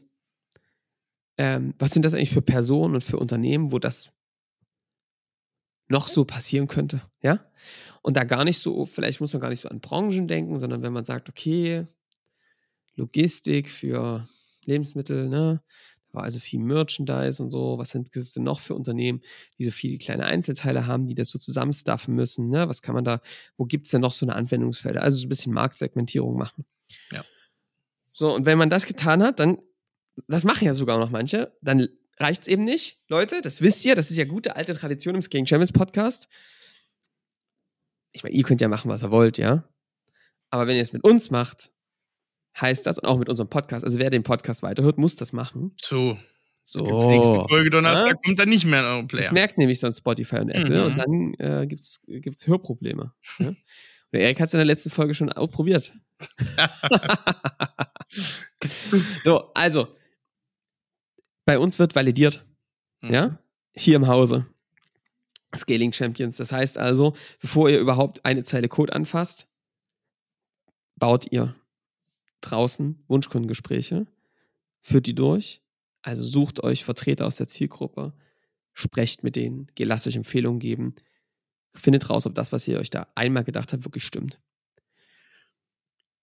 [1.38, 4.10] ähm, was sind das eigentlich für Personen und für Unternehmen, wo das
[5.88, 7.44] noch so passieren könnte, ja?
[8.02, 10.82] Und da gar nicht so, vielleicht muss man gar nicht so an Branchen denken, sondern
[10.82, 11.86] wenn man sagt, okay,
[12.96, 14.26] Logistik für
[14.64, 15.62] Lebensmittel, ne?
[16.08, 17.78] Da war also viel Merchandise und so.
[17.78, 19.22] Was sind gibt's denn noch für Unternehmen,
[19.58, 22.68] die so viele kleine Einzelteile haben, die das so zusammenstaffen müssen, ne?
[22.68, 23.20] Was kann man da,
[23.56, 25.02] wo gibt es denn noch so eine Anwendungsfelder?
[25.02, 26.64] Also so ein bisschen Marktsegmentierung machen.
[27.10, 27.24] Ja.
[28.12, 29.58] So, und wenn man das getan hat, dann,
[30.28, 31.88] das machen ja sogar noch manche, dann
[32.22, 33.00] reicht es eben nicht.
[33.08, 36.28] Leute, das wisst ihr, das ist ja gute alte Tradition im Skating Champions Podcast.
[38.12, 39.64] Ich meine, ihr könnt ja machen, was ihr wollt, ja.
[40.50, 41.72] Aber wenn ihr es mit uns macht,
[42.60, 45.74] heißt das, und auch mit unserem Podcast, also wer den Podcast weiterhört, muss das machen.
[45.80, 46.18] So,
[46.62, 46.84] So.
[46.84, 48.14] gibt's nächste Folge Donnerstag, Ja?
[48.22, 49.22] kommt dann nicht mehr in eurem Player.
[49.22, 50.86] Das merkt nämlich sonst Spotify und Apple Mhm.
[50.92, 53.12] und dann äh, gibt es gibt's Hörprobleme.
[53.38, 53.48] Ja?
[53.48, 53.56] Und
[54.20, 55.94] Erik hat es in der letzten Folge schon auch probiert.
[59.24, 59.88] so, also,
[61.44, 62.44] bei uns wird validiert,
[63.02, 63.12] Mhm.
[63.14, 63.38] ja,
[63.74, 64.46] hier im Hause.
[65.54, 66.36] Scaling Champions.
[66.36, 69.48] Das heißt also, bevor ihr überhaupt eine Zeile Code anfasst,
[70.96, 71.54] baut ihr
[72.40, 74.06] draußen Wunschkundengespräche,
[74.80, 75.62] führt die durch,
[76.02, 78.14] also sucht euch Vertreter aus der Zielgruppe,
[78.72, 80.94] sprecht mit denen, lasst euch Empfehlungen geben,
[81.74, 84.40] findet raus, ob das, was ihr euch da einmal gedacht habt, wirklich stimmt.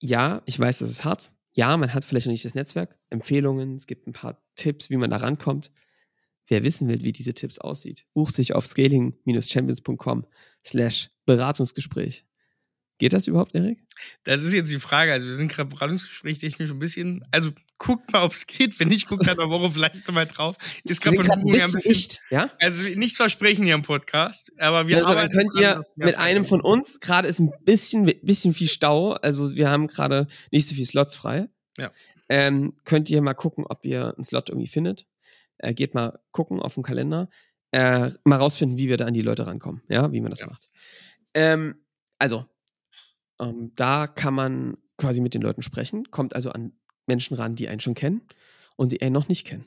[0.02, 1.32] Ja, ich weiß, das ist hart.
[1.54, 4.98] Ja, man hat vielleicht noch nicht das Netzwerk, Empfehlungen, es gibt ein paar Tipps, wie
[4.98, 5.72] man da rankommt.
[6.48, 10.26] Wer wissen will, wie diese Tipps aussieht, bucht sich auf scaling-champions.com
[10.66, 12.26] slash Beratungsgespräch.
[13.00, 13.80] Geht das überhaupt, Erik?
[14.24, 15.12] Das ist jetzt die Frage.
[15.12, 17.26] Also, wir sind gerade beratungsgespräch technisch ein bisschen.
[17.32, 18.80] Also, guckt mal, ob es geht.
[18.80, 20.58] Wenn nicht, guckt halt eine Woche vielleicht nochmal drauf.
[20.84, 21.82] Ist gerade ein bisschen.
[21.86, 22.52] nicht, ja?
[22.60, 24.52] Also, nichts versprechen hier im Podcast.
[24.58, 28.06] Aber wir also dann arbeiten könnt ihr mit einem von uns, gerade ist ein bisschen,
[28.22, 31.48] bisschen viel Stau, also wir haben gerade nicht so viele Slots frei.
[31.78, 31.92] Ja.
[32.28, 35.08] Ähm, könnt ihr mal gucken, ob ihr einen Slot irgendwie findet.
[35.58, 37.30] Äh, geht mal gucken auf dem Kalender.
[37.72, 40.48] Äh, mal rausfinden, wie wir da an die Leute rankommen, ja, wie man das Ja.
[40.48, 40.70] macht.
[41.34, 41.76] Ähm,
[42.18, 42.46] also,
[43.39, 46.73] ähm, da kann man quasi mit den Leuten sprechen, kommt also an
[47.08, 48.21] Menschen ran, die einen schon kennen
[48.75, 49.65] und die einen noch nicht kennen.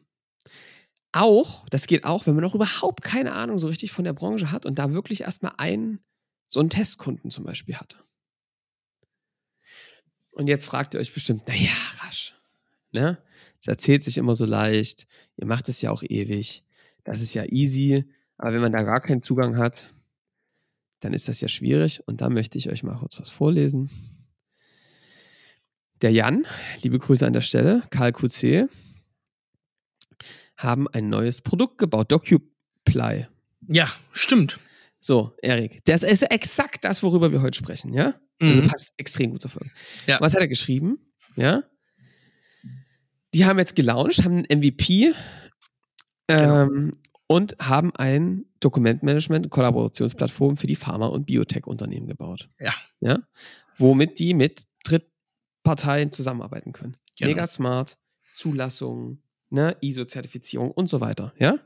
[1.13, 4.51] Auch, das geht auch, wenn man noch überhaupt keine Ahnung so richtig von der Branche
[4.51, 6.01] hat und da wirklich erstmal einen,
[6.49, 7.99] so einen Testkunden zum Beispiel hatte.
[10.31, 12.35] Und jetzt fragt ihr euch bestimmt, naja, rasch,
[12.91, 13.23] ne?
[13.61, 15.07] Das erzählt sich immer so leicht,
[15.37, 16.65] ihr macht es ja auch ewig.
[17.05, 18.11] das ist ja easy.
[18.39, 19.93] Aber wenn man da gar keinen Zugang hat,
[21.03, 22.01] dann ist das ja schwierig.
[22.07, 23.91] Und da möchte ich euch mal kurz was vorlesen.
[26.01, 26.47] Der Jan,
[26.81, 28.69] liebe Grüße an der Stelle, Karl QC,
[30.57, 33.27] haben ein neues Produkt gebaut, DocuPly.
[33.69, 34.59] Ja, stimmt.
[35.01, 38.15] So, Erik, das ist exakt das, worüber wir heute sprechen, ja?
[38.41, 38.67] Also Mhm.
[38.69, 39.63] passt extrem gut dafür.
[40.07, 40.21] Ja.
[40.21, 40.99] Was hat er geschrieben?
[41.37, 41.65] Ja.
[43.35, 45.15] Die haben jetzt gelauncht, haben einen MVP
[46.29, 46.69] Genau.
[47.33, 52.51] Und haben ein Dokumentmanagement- und Kollaborationsplattform für die Pharma- und Biotech-Unternehmen gebaut.
[52.59, 52.75] Ja.
[53.01, 53.21] ja.
[53.79, 56.99] Womit die mit Drittparteien zusammenarbeiten können.
[57.19, 57.31] Genau.
[57.31, 57.97] Mega smart,
[58.35, 61.33] Zulassung, ne, ISO-Zertifizierung und so weiter.
[61.39, 61.59] Ja.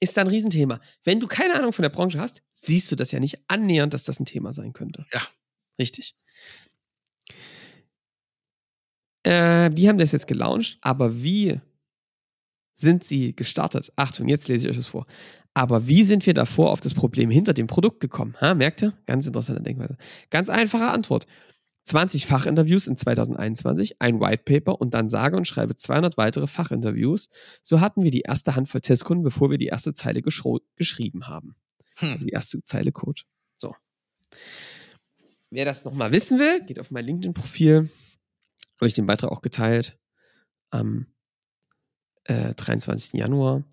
[0.00, 0.80] Ist da ein Riesenthema.
[1.04, 4.04] Wenn du keine Ahnung von der Branche hast, siehst du das ja nicht annähernd, dass
[4.04, 5.04] das ein Thema sein könnte.
[5.12, 5.20] Ja.
[5.78, 6.16] Richtig.
[9.24, 11.60] Äh, die haben das jetzt gelauncht, aber wie
[12.76, 13.92] sind sie gestartet?
[13.96, 15.06] Achtung, jetzt lese ich euch das vor.
[15.54, 18.36] Aber wie sind wir davor auf das Problem hinter dem Produkt gekommen?
[18.40, 18.92] Ha, merkt ihr?
[19.06, 19.96] Ganz interessante Denkweise.
[20.30, 21.26] Ganz einfache Antwort.
[21.84, 27.30] 20 Fachinterviews in 2021, ein White Paper und dann sage und schreibe 200 weitere Fachinterviews.
[27.62, 31.54] So hatten wir die erste Handvoll Testkunden, bevor wir die erste Zeile geschrieben haben.
[31.96, 32.12] Hm.
[32.12, 33.22] Also die erste Zeile Code.
[33.56, 33.74] So.
[35.50, 37.88] Wer das nochmal wissen will, geht auf mein LinkedIn-Profil.
[38.76, 39.96] Habe ich den Beitrag auch geteilt
[40.70, 41.06] am
[42.26, 43.14] äh, 23.
[43.14, 43.64] Januar.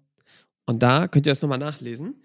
[0.66, 2.24] Und da könnt ihr das nochmal nachlesen.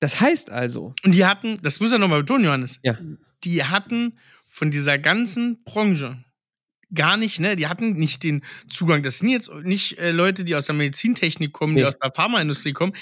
[0.00, 2.98] Das heißt also, Und die hatten, das muss er nochmal betonen, Johannes, ja,
[3.44, 4.18] die hatten
[4.50, 6.24] von dieser ganzen Branche
[6.94, 9.02] gar nicht, ne, die hatten nicht den Zugang.
[9.02, 11.88] Das sind jetzt nicht äh, Leute, die aus der Medizintechnik kommen, die Nee.
[11.88, 12.94] aus der Pharmaindustrie kommen.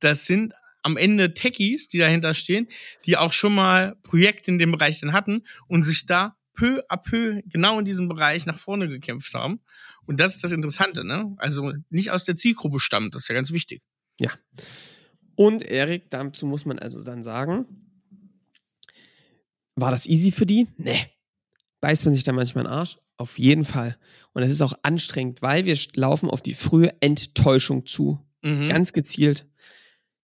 [0.00, 2.68] Das sind am Ende Techies, die dahinter stehen,
[3.04, 6.96] die auch schon mal Projekte in dem Bereich dann hatten und sich da peu à
[6.96, 9.60] peu genau in diesem Bereich nach vorne gekämpft haben.
[10.06, 11.34] Und das ist das Interessante, ne?
[11.38, 13.82] Also nicht aus der Zielgruppe stammt, das ist ja ganz wichtig.
[15.34, 17.66] Und Erik, dazu muss man also dann sagen,
[19.74, 20.68] war das easy für die?
[20.78, 21.10] Nee.
[21.80, 22.98] Beißt man sich da manchmal in den Arsch?
[23.18, 23.98] Auf jeden Fall.
[24.32, 28.18] Und es ist auch anstrengend, weil wir laufen auf die frühe Enttäuschung zu.
[28.42, 28.68] Mhm.
[28.68, 29.46] Ganz gezielt.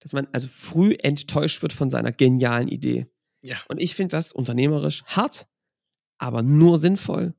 [0.01, 3.07] Dass man also früh enttäuscht wird von seiner genialen Idee.
[3.42, 3.59] ja.
[3.68, 5.47] Und ich finde das unternehmerisch hart,
[6.18, 7.35] aber nur sinnvoll.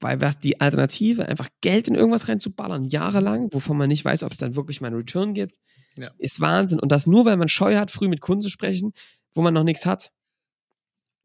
[0.00, 4.38] Weil die Alternative, einfach Geld in irgendwas reinzuballern, jahrelang, wovon man nicht weiß, ob es
[4.38, 5.56] dann wirklich mal einen Return gibt,
[5.96, 6.10] Ja.
[6.18, 6.80] ist Wahnsinn.
[6.80, 8.92] Und das nur, weil man Scheu hat, früh mit Kunden zu sprechen,
[9.34, 10.10] wo man noch nichts hat.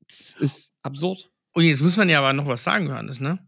[0.08, 1.30] Das ist absurd.
[1.54, 3.40] Und jetzt muss man ja aber noch was sagen, Johannes, ne?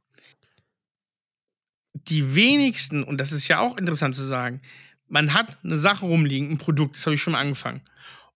[1.93, 4.61] Die wenigsten, und das ist ja auch interessant zu sagen,
[5.07, 7.81] man hat eine Sache rumliegen, ein Produkt, das habe ich schon mal angefangen.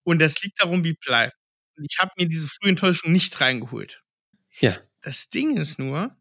[0.04, 1.36] Und das liegt darum, wie bleibt.
[1.82, 4.02] Ich habe mir diese frühe Enttäuschung nicht reingeholt.
[4.60, 4.78] Ja.
[5.02, 6.15] Das Ding ist nur,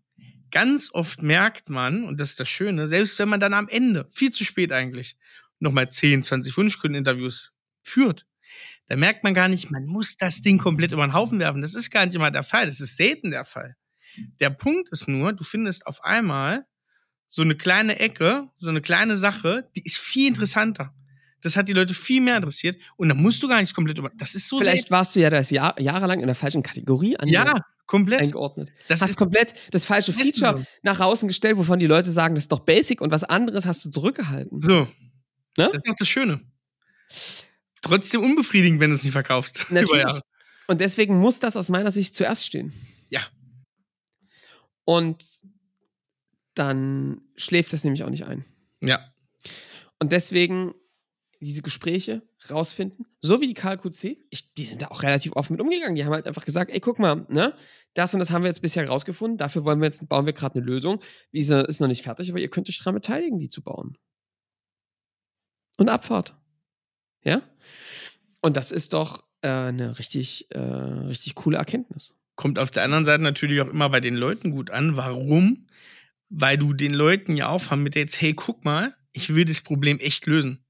[0.55, 4.07] ganz oft merkt man, und das ist das Schöne, selbst wenn man dann am Ende,
[4.12, 5.17] viel zu spät eigentlich,
[5.59, 8.25] nochmal 10, 20 Wunschkundeninterviews führt,
[8.87, 11.61] da merkt man gar nicht, man muss das Ding komplett über den Haufen werfen.
[11.61, 12.67] Das ist gar nicht immer der Fall.
[12.67, 13.75] Das ist selten der Fall.
[14.38, 16.67] Der Punkt ist nur, du findest auf einmal
[17.27, 20.95] so eine kleine Ecke, so eine kleine Sache, die ist viel interessanter.
[21.44, 24.11] Das hat die Leute viel mehr interessiert und dann musst du gar nicht komplett über.
[24.16, 27.30] Das ist so Vielleicht warst du ja das Jahr, jahrelang in der falschen Kategorie ange-
[27.33, 27.57] selten.
[27.57, 28.20] Ja, komplett.
[28.22, 28.72] eingeordnet.
[28.88, 32.44] Das hast ist komplett das falsche Feature nach außen gestellt, wovon die Leute sagen, das
[32.44, 34.61] ist doch basic und was anderes hast du zurückgehalten.
[34.61, 34.88] so.
[35.57, 35.70] Ne?
[35.72, 36.40] Das ist auch das Schöne.
[37.83, 39.66] Trotzdem unbefriedigend, wenn du es nicht verkaufst.
[39.70, 40.18] Natürlich.
[40.66, 42.72] Und deswegen muss das aus meiner Sicht zuerst stehen.
[43.11, 43.20] Ja.
[44.85, 45.22] Und
[46.54, 48.44] dann schläft das nämlich auch nicht ein.
[48.80, 49.00] Ja.
[49.98, 50.72] Und deswegen
[51.44, 55.61] diese Gespräche rausfinden, so wie die KLQC, ich, die sind da auch relativ offen mit
[55.61, 55.94] umgegangen.
[55.94, 57.54] Die haben halt einfach gesagt, ey, guck mal, ne,
[57.94, 60.57] das und das haben wir jetzt bisher rausgefunden, dafür wollen wir jetzt, bauen wir gerade
[60.57, 61.00] eine Lösung.
[61.33, 63.96] Diese ist noch nicht fertig, aber ihr könnt euch daran beteiligen, die zu bauen.
[65.76, 66.37] Und Abfahrt.
[67.22, 67.42] Ja?
[68.40, 72.14] Und das ist doch äh, eine richtig, äh, richtig coole Erkenntnis.
[72.37, 74.96] Kommt auf der anderen Seite natürlich auch immer bei den Leuten gut an.
[74.96, 75.66] Warum?
[76.30, 79.98] Weil du den Leuten ja aufhaben mit jetzt, hey, guck mal, ich will das Problem
[79.98, 80.63] echt lösen.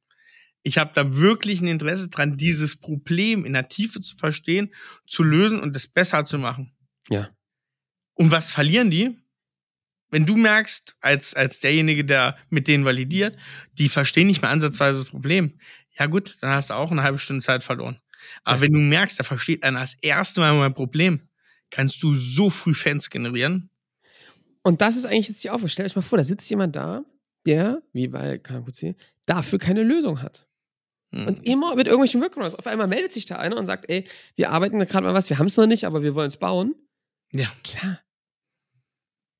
[0.66, 4.72] Ich habe da wirklich ein Interesse dran, dieses Problem in der Tiefe zu verstehen,
[5.06, 6.72] zu lösen und das besser zu machen.
[7.10, 7.28] Ja.
[8.14, 9.16] Und was verlieren die?
[10.10, 13.36] Wenn du merkst, als, als derjenige, der mit denen validiert,
[13.74, 15.58] die verstehen nicht mehr ansatzweise das Problem.
[15.98, 18.00] Ja gut, dann hast du auch eine halbe Stunde Zeit verloren.
[18.42, 18.62] Aber Ja.
[18.62, 21.28] wenn du merkst, da versteht einer das erste Mal mein Problem,
[21.70, 23.68] kannst du so früh Fans generieren.
[24.62, 25.68] Und das ist eigentlich jetzt die Aufgabe.
[25.68, 27.04] Stellt euch mal vor, da sitzt jemand da,
[27.44, 28.94] der, wie bei KQC,
[29.26, 30.46] dafür keine Lösung hat.
[31.14, 31.28] Hm.
[31.28, 32.56] Und immer mit irgendwelchen Workarounds.
[32.56, 35.30] Auf einmal meldet sich da einer und sagt, ey, wir arbeiten da gerade mal was,
[35.30, 36.74] wir haben es noch nicht, aber wir wollen es bauen.
[37.30, 37.52] Ja.
[37.62, 38.00] Klar.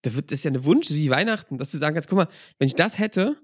[0.03, 2.29] Da wird das ist ja eine Wunsch wie Weihnachten, dass du sagen kannst, guck mal,
[2.59, 3.37] wenn ich das hätte,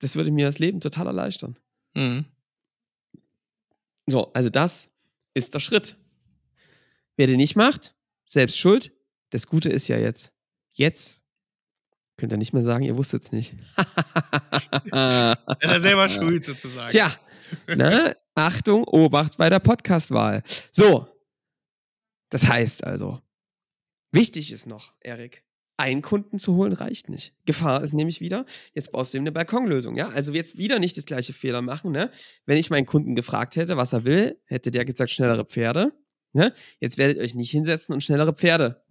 [0.00, 1.56] das würde mir das Leben total erleichtern.
[1.94, 2.26] Mhm.
[4.06, 4.90] So, also das
[5.32, 5.96] ist der Schritt.
[7.16, 8.92] Wer den nicht macht, selbst schuld.
[9.30, 10.32] Das Gute ist ja jetzt,
[10.72, 11.22] jetzt
[12.16, 13.54] könnt ihr nicht mehr sagen, ihr wusstet es nicht.
[14.92, 16.90] Er ist selber schuld sozusagen.
[16.90, 17.12] Tja,
[17.68, 18.16] ne?
[18.34, 20.42] Achtung, Obacht bei der Podcastwahl.
[20.70, 21.08] So,
[22.30, 23.20] das heißt also,
[24.12, 25.44] wichtig ist noch, Erik,
[25.76, 27.34] einen Kunden zu holen reicht nicht.
[27.46, 30.08] Gefahr ist nämlich wieder, jetzt brauchst du ihm eine Balkonlösung, ja?
[30.08, 32.10] Also jetzt wieder nicht das gleiche Fehler machen, ne?
[32.46, 35.92] Wenn ich meinen Kunden gefragt hätte, was er will, hätte der gesagt, schnellere Pferde.
[36.32, 36.52] Ne?
[36.80, 38.84] Jetzt werdet ihr euch nicht hinsetzen und schnellere Pferde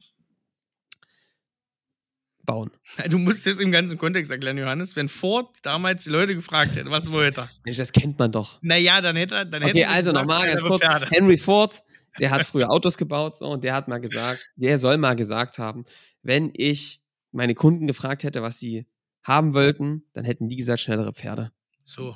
[2.46, 2.72] bauen.
[3.10, 4.96] Du musst jetzt im ganzen Kontext erklären, Johannes.
[4.96, 7.50] Wenn Ford damals die Leute gefragt hätte, was wollte er?
[7.66, 8.60] Mensch, das kennt man doch.
[8.62, 9.46] Naja, dann hätte er.
[9.46, 10.84] Dann hätte Okay, er also nochmal ganz kurz.
[10.84, 11.08] Pferde.
[11.10, 11.82] Henry Ford,
[12.20, 15.58] der hat früher Autos gebaut so, und der hat mal gesagt, der soll mal gesagt
[15.58, 15.86] haben,
[16.22, 17.02] wenn ich
[17.32, 18.86] meine Kunden gefragt hätte, was sie
[19.24, 21.52] haben wollten, dann hätten die gesagt, schnellere Pferde.
[21.86, 22.16] So.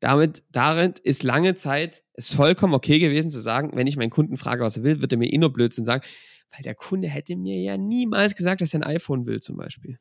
[0.00, 4.36] Damit, darin ist lange Zeit es vollkommen okay gewesen zu sagen, wenn ich meinen Kunden
[4.36, 6.04] frage, was er will, wird er mir eh nur Blödsinn sagen,
[6.52, 9.98] weil der Kunde hätte mir ja niemals gesagt, dass er ein iPhone will, zum Beispiel.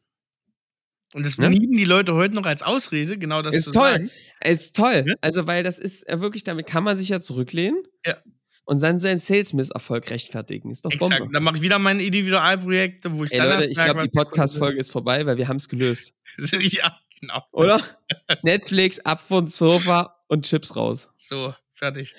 [1.13, 1.49] Und das Ne?
[1.49, 3.91] belieben die Leute heute noch als Ausrede, genau das Ist zu toll.
[3.91, 4.11] sagen.
[4.43, 5.05] Ist toll.
[5.07, 5.13] Ja.
[5.21, 8.17] Also, weil das ist äh, wirklich, damit kann man sich ja zurücklehnen Ja.
[8.65, 10.69] und dann seinen Sales-Misserfolg rechtfertigen.
[10.69, 11.15] Ist doch Bombe.
[11.15, 11.33] Exakt.
[11.33, 14.79] Dann mache ich wieder mein Individualprojekt, wo ich Ey dann Leute, ich glaube, die Podcast-Folge
[14.79, 16.13] ist vorbei, weil wir haben es gelöst.
[16.59, 17.41] ja, genau.
[17.53, 17.81] Oder?
[18.43, 21.13] Netflix, ab vom Sofa und Chips raus.
[21.17, 22.15] So, fertig.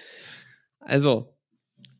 [0.80, 1.36] Also,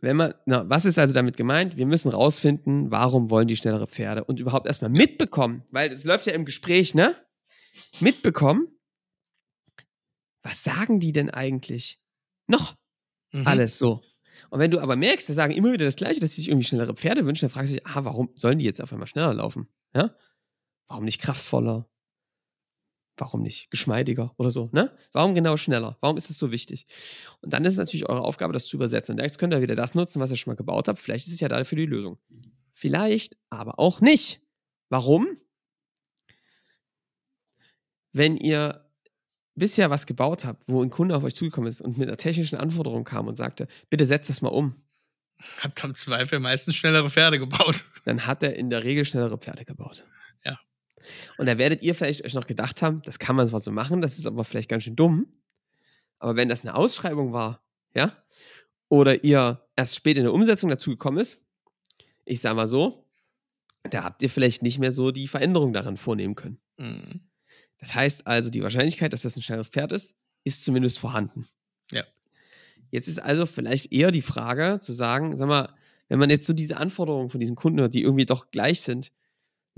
[0.01, 1.77] wenn man, na, was ist also damit gemeint?
[1.77, 6.27] Wir müssen rausfinden, warum wollen die schnellere Pferde und überhaupt erstmal mitbekommen, weil es läuft
[6.27, 7.17] ja im Gespräch, ne?
[8.01, 8.69] Mitbekommen,
[10.43, 12.01] was sagen die denn eigentlich
[12.47, 12.77] noch
[13.33, 13.47] Mhm.
[13.47, 14.01] alles so?
[14.51, 16.67] Und wenn du aber merkst, die sagen immer wieder das Gleiche, dass sie sich irgendwie
[16.67, 19.35] schnellere Pferde wünschen, dann fragst du dich, ah, warum sollen die jetzt auf einmal schneller
[19.35, 19.69] laufen?
[19.95, 20.15] Ja?
[20.87, 21.89] Warum nicht kraftvoller?
[23.18, 24.68] Warum nicht geschmeidiger oder so?
[24.72, 24.90] Ne?
[25.12, 25.96] Warum genau schneller?
[26.00, 26.87] Warum ist das so wichtig?
[27.40, 29.14] Und dann ist es natürlich eure Aufgabe, das zu übersetzen.
[29.14, 30.98] Und jetzt könnt ihr wieder das nutzen, was ihr schon mal gebaut habt.
[30.98, 32.18] Vielleicht ist es ja dafür die Lösung.
[32.72, 34.40] Vielleicht, aber auch nicht.
[34.88, 35.26] Warum?
[38.12, 38.88] Wenn ihr
[39.54, 42.57] bisher was gebaut habt, wo ein Kunde auf euch zugekommen ist und mit einer technischen
[42.57, 44.76] Anforderung kam und sagte, bitte setzt das mal um,
[45.61, 47.85] Habt am Zweifel meistens schnellere Pferde gebaut.
[48.04, 50.04] dann hat er in der Regel schnellere Pferde gebaut.
[51.37, 54.03] Und da werdet ihr vielleicht euch noch gedacht haben, das kann man zwar so machen,
[54.03, 55.27] das ist aber vielleicht ganz schön dumm.
[56.18, 57.62] Aber wenn das eine Ausschreibung war,
[57.94, 58.16] ja,
[58.88, 61.42] oder ihr erst spät in der Umsetzung dazu gekommen ist,
[62.25, 63.07] ich sag mal so,
[63.85, 66.59] da habt ihr vielleicht nicht mehr so die Veränderung daran vornehmen können.
[66.77, 67.21] Mhm.
[67.79, 71.49] Das heißt also, die Wahrscheinlichkeit, dass das ein schnelles Pferd ist, ist zumindest vorhanden.
[71.90, 72.05] Ja.
[72.90, 75.75] Jetzt ist also vielleicht eher die Frage zu sagen, sag mal,
[76.09, 79.12] wenn man jetzt so diese Anforderungen von diesen Kunden hört, die irgendwie doch gleich sind,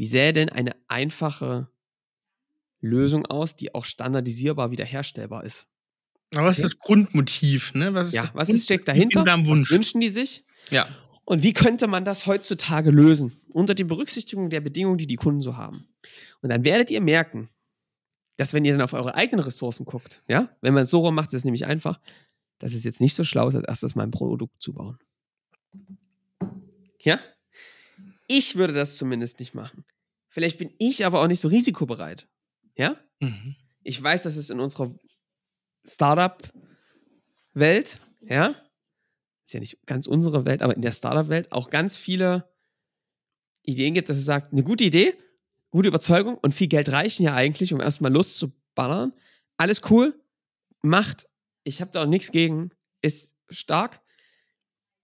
[0.00, 1.68] wie sähe denn eine einfache
[2.80, 5.66] Lösung aus, die auch standardisierbar wiederherstellbar ist?
[6.34, 6.68] Aber was ist Ja.
[6.70, 7.74] das Grundmotiv?
[7.74, 7.92] Ne?
[7.92, 9.26] Was ist Ja, was ist, steckt dahinter?
[9.26, 10.46] Was wünschen die sich?
[10.70, 10.88] Ja.
[11.26, 13.38] Und wie könnte man das heutzutage lösen?
[13.50, 15.86] Unter die Berücksichtigung der Bedingungen, die die Kunden so haben.
[16.40, 17.50] Und dann werdet ihr merken,
[18.38, 21.14] dass wenn ihr dann auf eure eigenen Ressourcen guckt, ja, wenn man es so rum
[21.14, 22.00] macht, ist es nämlich einfach,
[22.58, 24.98] dass es jetzt nicht so schlau ist, als erstes mal ein Produkt zu bauen.
[27.02, 27.20] Ja?
[28.32, 29.84] Ich würde das zumindest nicht machen.
[30.28, 32.28] Vielleicht bin ich aber auch nicht so risikobereit.
[32.76, 32.94] Ja?
[33.18, 33.56] Mhm.
[33.82, 34.94] ich weiß, dass es in unserer
[35.84, 38.54] Startup-Welt, ja,
[39.44, 42.48] ist ja nicht ganz unsere Welt, aber in der Startup-Welt auch ganz viele
[43.62, 45.18] Ideen gibt, dass es sagt, eine gute Idee,
[45.70, 49.12] gute Überzeugung und viel Geld reichen ja eigentlich, um erstmal Lust zu ballern.
[49.56, 50.22] Alles cool,
[50.82, 51.26] macht,
[51.64, 52.70] ich habe da auch nichts gegen,
[53.02, 54.00] ist stark.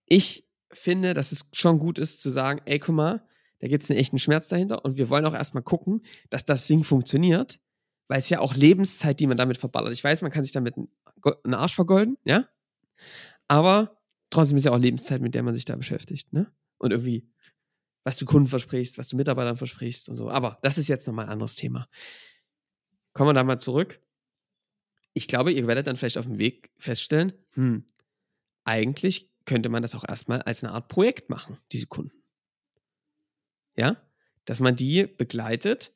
[0.05, 3.27] Ich finde, dass es schon gut ist zu sagen, ey, guck mal,
[3.61, 6.67] da gibt es einen echten Schmerz dahinter und wir wollen auch erstmal gucken, dass das
[6.67, 7.61] Ding funktioniert
[8.09, 9.93] weil es ja auch Lebenszeit, die man damit verballert.
[9.93, 12.49] Ich weiß, man kann sich damit einen Arsch vergolden, ja,
[13.49, 14.01] aber
[14.31, 16.53] trotzdem ist ja auch Lebenszeit, mit der man sich da beschäftigt, ne?
[16.79, 17.29] Und irgendwie,
[18.05, 20.31] was du Kunden versprichst, was du Mitarbeitern versprichst und so.
[20.31, 21.89] Aber das ist jetzt nochmal ein anderes Thema.
[23.13, 24.01] Kommen wir da mal zurück.
[25.15, 27.87] Ich glaube, ihr werdet dann vielleicht auf dem Weg feststellen, hm,
[28.65, 32.23] eigentlich könnte man das auch erstmal als eine Art Projekt machen, diese Kunden.
[33.77, 33.97] Ja?
[34.45, 35.93] Dass man die begleitet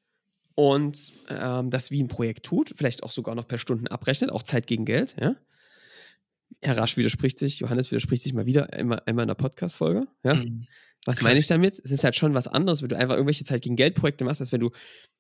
[0.55, 4.43] und ähm, das wie ein Projekt tut, vielleicht auch sogar noch per Stunden abrechnet, auch
[4.43, 5.37] Zeit gegen Geld, ja.
[6.63, 10.07] Herr Rasch widerspricht sich, Johannes widerspricht sich mal wieder einmal, einmal in der Podcast-Folge.
[10.25, 10.35] Ja?
[10.35, 10.67] Mhm.
[11.05, 11.25] Was Krass.
[11.25, 11.79] meine ich damit?
[11.79, 14.41] Es ist halt schon was anderes, wenn du einfach irgendwelche Zeit gegen Geld Projekte machst,
[14.41, 14.71] als wenn du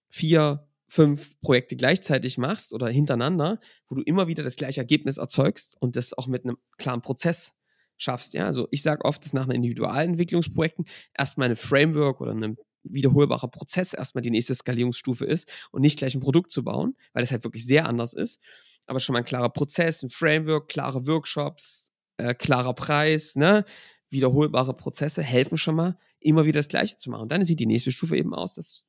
[0.08, 5.76] vier, fünf Projekte gleichzeitig machst oder hintereinander, wo du immer wieder das gleiche Ergebnis erzeugst
[5.80, 7.54] und das auch mit einem klaren Prozess
[8.02, 8.34] schaffst.
[8.34, 10.86] Ja, also ich sage oft, dass nach einer Individualentwicklungsprojekten
[11.16, 16.14] erstmal eine Framework oder ein wiederholbarer Prozess erstmal die nächste Skalierungsstufe ist und nicht gleich
[16.14, 18.40] ein Produkt zu bauen, weil das halt wirklich sehr anders ist.
[18.86, 23.64] aber schon mal ein klarer Prozess, ein Framework, klare Workshops, äh, klarer Preis, ne?
[24.10, 27.22] wiederholbare Prozesse helfen schon mal, immer wieder das Gleiche zu machen.
[27.22, 28.84] Und dann sieht die nächste Stufe eben aus, das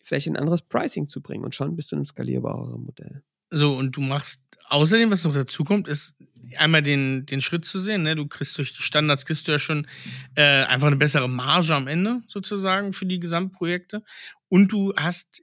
[0.00, 3.22] vielleicht ein anderes Pricing zu bringen und schon bist du in einem skalierbareren Modell.
[3.50, 6.14] So, und du machst außerdem, was noch dazu kommt, ist
[6.56, 8.02] einmal den, den Schritt zu sehen.
[8.02, 8.16] Ne?
[8.16, 9.86] Du kriegst durch die Standards, kriegst du ja schon
[10.34, 14.02] äh, einfach eine bessere Marge am Ende sozusagen für die Gesamtprojekte.
[14.48, 15.42] Und du hast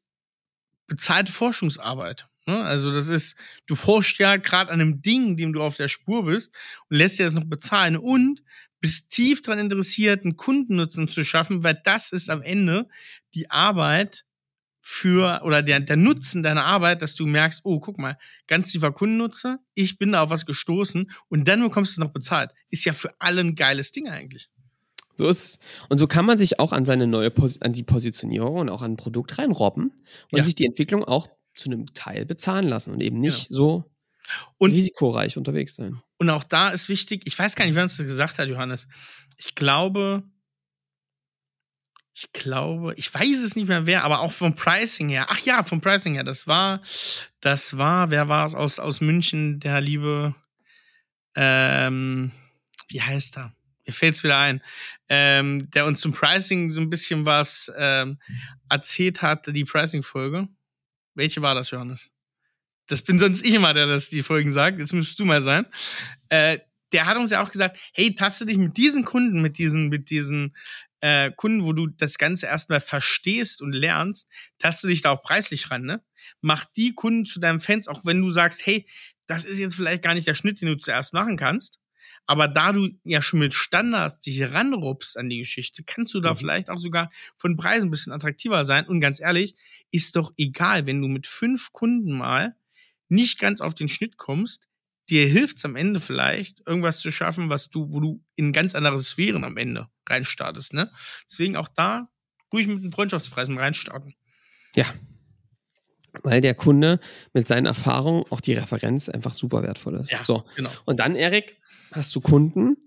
[0.87, 2.27] bezahlte Forschungsarbeit.
[2.45, 2.63] Ne?
[2.63, 6.25] Also das ist, du forschst ja gerade an einem Ding, dem du auf der Spur
[6.25, 6.55] bist
[6.89, 8.41] und lässt dir das noch bezahlen und
[8.81, 12.87] bist tief daran interessiert, einen Kundennutzen zu schaffen, weil das ist am Ende
[13.33, 14.25] die Arbeit
[14.87, 18.91] für oder der, der Nutzen deiner Arbeit, dass du merkst, oh, guck mal, ganz tiefer
[18.91, 22.51] Kundennutzer, ich bin da auf was gestoßen und dann bekommst du es noch bezahlt.
[22.69, 24.47] Ist ja für alle ein geiles Ding eigentlich.
[25.15, 25.59] So ist es.
[25.89, 28.83] Und so kann man sich auch an seine neue, Pos an die Positionierung und auch
[28.83, 29.85] an ein Produkt reinrobben
[30.31, 30.43] und ja.
[30.43, 33.57] sich die Entwicklung auch zu einem Teil bezahlen lassen und eben nicht genau.
[33.57, 33.91] so
[34.59, 35.99] und, risikoreich unterwegs sein.
[36.19, 38.87] Und auch da ist wichtig, ich weiß gar nicht, wer uns das gesagt hat, Johannes.
[39.37, 40.21] Ich glaube,
[42.17, 45.27] ich glaube, ich weiß es nicht mehr wer, aber auch vom Pricing her.
[45.29, 46.23] Ach ja, vom Pricing her.
[46.23, 46.81] Das war,
[47.41, 50.33] das war, wer war es aus, aus München, der liebe,
[51.35, 52.31] ähm,
[52.87, 53.53] wie heißt er?
[53.85, 54.61] Mir fällt es wieder ein,
[55.09, 58.17] ähm, der uns zum Pricing so ein bisschen was ähm,
[58.69, 60.47] erzählt hatte, die Pricing-Folge.
[61.15, 62.09] Welche war das, Johannes?
[62.87, 64.79] Das bin sonst ich immer, der das die Folgen sagt.
[64.79, 65.65] Jetzt müsstest du mal sein.
[66.29, 66.59] Äh,
[66.93, 70.09] der hat uns ja auch gesagt, hey, taste dich mit diesen Kunden, mit diesen, mit
[70.09, 70.55] diesen
[71.05, 75.69] äh, Kunden, wo du das Ganze erstmal verstehst und lernst, taste dich da auch preislich
[75.69, 76.03] ran, ne?
[76.41, 78.87] Mach die Kunden zu deinen Fans, auch wenn du sagst, hey,
[79.27, 81.79] das ist jetzt vielleicht gar nicht der Schnitt, den du zuerst machen kannst.
[82.25, 86.31] Aber da du ja schon mit Standards dich ranrupst an die Geschichte, kannst du da
[86.31, 86.37] mhm.
[86.37, 88.87] vielleicht auch sogar von Preisen ein bisschen attraktiver sein.
[88.87, 89.55] Und ganz ehrlich,
[89.91, 92.55] ist doch egal, wenn du mit fünf Kunden mal
[93.09, 94.67] nicht ganz auf den Schnitt kommst,
[95.09, 98.75] dir hilft es am Ende vielleicht, irgendwas zu schaffen, was du, wo du in ganz
[98.75, 100.73] andere Sphären am Ende reinstartest.
[100.73, 100.91] Ne?
[101.29, 102.09] Deswegen auch da
[102.53, 104.13] ruhig mit den Freundschaftspreisen reinstarten.
[104.75, 104.85] Ja.
[106.23, 106.99] Weil der Kunde
[107.33, 110.11] mit seinen Erfahrungen auch die Referenz einfach super wertvoll ist.
[110.11, 110.45] Ja, so.
[110.55, 110.71] genau.
[110.85, 111.57] Und dann, Erik,
[111.91, 112.77] hast du Kunden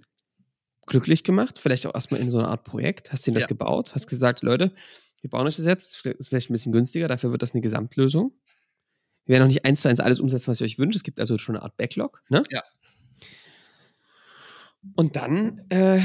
[0.87, 3.49] glücklich gemacht, vielleicht auch erstmal in so einer Art Projekt, hast ihnen das ja.
[3.49, 4.75] gebaut, hast gesagt, Leute,
[5.21, 8.33] wir bauen euch das jetzt, ist vielleicht ein bisschen günstiger, dafür wird das eine Gesamtlösung.
[9.29, 10.97] Wir werden noch nicht eins zu eins alles umsetzen, was ihr euch wünscht.
[10.97, 12.23] Es gibt also schon eine Art Backlog.
[12.31, 12.43] Ne?
[12.51, 12.63] Ja.
[14.97, 16.01] Und dann äh,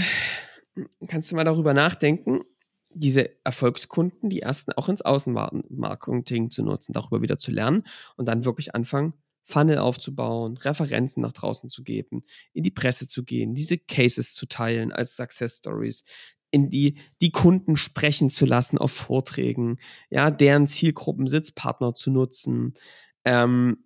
[1.08, 2.42] kannst du mal darüber nachdenken,
[2.90, 7.86] diese Erfolgskunden, die ersten auch ins Außenmarketing zu nutzen, darüber wieder zu lernen
[8.18, 9.14] und dann wirklich anfangen,
[9.46, 14.48] Funnel aufzubauen, Referenzen nach draußen zu geben, in die Presse zu gehen, diese Cases zu
[14.48, 16.04] teilen als Success Stories,
[16.52, 22.76] in die, die Kunden sprechen zu lassen auf Vorträgen, ja, deren Zielgruppen Sitzpartner zu nutzen,
[23.26, 23.78] ähm,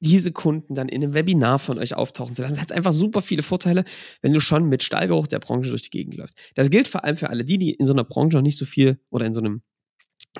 [0.00, 2.54] diese Kunden dann in einem Webinar von euch auftauchen zu lassen.
[2.54, 3.84] Das hat einfach super viele Vorteile,
[4.20, 6.38] wenn du schon mit Stallgeruch der Branche durch die Gegend läufst.
[6.54, 8.66] Das gilt vor allem für alle die, die in so einer Branche noch nicht so
[8.66, 9.62] viel oder in so einem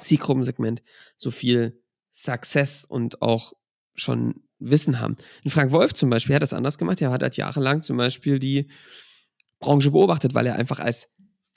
[0.00, 0.82] Zielgruppensegment
[1.16, 1.80] so viel
[2.12, 3.54] Success und auch
[3.94, 5.16] schon Wissen haben.
[5.44, 7.00] Und Frank Wolf zum Beispiel hat das anders gemacht.
[7.00, 8.68] Er hat halt jahrelang zum Beispiel die
[9.58, 11.08] Branche beobachtet, weil er einfach als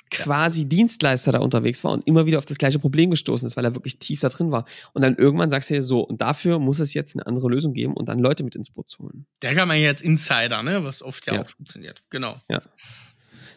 [0.10, 3.66] quasi Dienstleister da unterwegs war und immer wieder auf das gleiche Problem gestoßen ist, weil
[3.66, 4.66] er wirklich tief da drin war.
[4.94, 7.74] Und dann irgendwann sagst du dir so, und dafür muss es jetzt eine andere Lösung
[7.74, 9.26] geben und dann Leute mit ins Boot zu holen.
[9.42, 10.84] Der kann man jetzt Insider, ne?
[10.84, 11.42] was oft ja, ja.
[11.42, 12.04] auch funktioniert.
[12.10, 12.42] Genau.
[12.50, 12.62] Ja.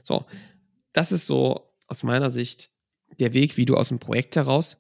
[0.03, 0.27] So,
[0.93, 2.71] das ist so aus meiner Sicht
[3.19, 4.79] der Weg, wie du aus dem Projekt heraus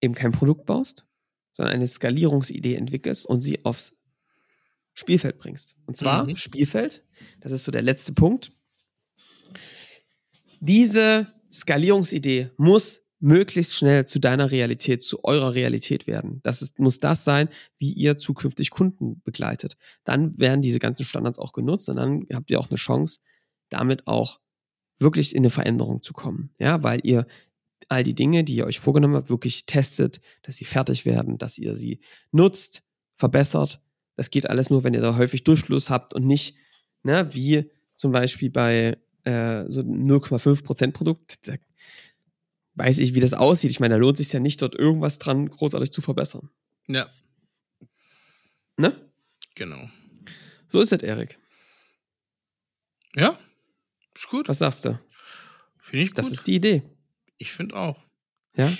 [0.00, 1.04] eben kein Produkt baust,
[1.52, 3.94] sondern eine Skalierungsidee entwickelst und sie aufs
[4.94, 5.76] Spielfeld bringst.
[5.86, 6.36] Und zwar mhm.
[6.36, 7.04] Spielfeld,
[7.40, 8.52] das ist so der letzte Punkt
[10.66, 16.40] diese Skalierungsidee muss möglichst schnell zu deiner Realität, zu eurer Realität werden.
[16.42, 17.48] Das ist, muss das sein,
[17.78, 19.76] wie ihr zukünftig Kunden begleitet.
[20.04, 23.20] Dann werden diese ganzen Standards auch genutzt und dann habt ihr auch eine Chance,
[23.70, 24.38] damit auch
[24.98, 26.50] wirklich in eine Veränderung zu kommen.
[26.58, 27.26] Ja, weil ihr
[27.88, 31.58] all die Dinge, die ihr euch vorgenommen habt, wirklich testet, dass sie fertig werden, dass
[31.58, 32.00] ihr sie
[32.32, 32.82] nutzt,
[33.14, 33.80] verbessert.
[34.16, 36.56] Das geht alles nur, wenn ihr da häufig Durchfluss habt und nicht,
[37.02, 41.54] ne, wie zum Beispiel bei äh, so 0,5% Produkt, da
[42.74, 43.70] weiß ich, wie das aussieht.
[43.70, 46.50] Ich meine, da lohnt sich ja nicht, dort irgendwas dran großartig zu verbessern.
[46.86, 47.10] Ja.
[48.76, 48.94] Ne?
[49.54, 49.88] Genau.
[50.68, 51.38] So ist es, Erik.
[53.14, 53.38] Ja,
[54.14, 54.48] ist gut.
[54.48, 55.00] Was sagst du?
[55.78, 56.18] Finde ich gut.
[56.18, 56.82] Das ist die Idee.
[57.38, 58.02] Ich finde auch.
[58.56, 58.76] Ja.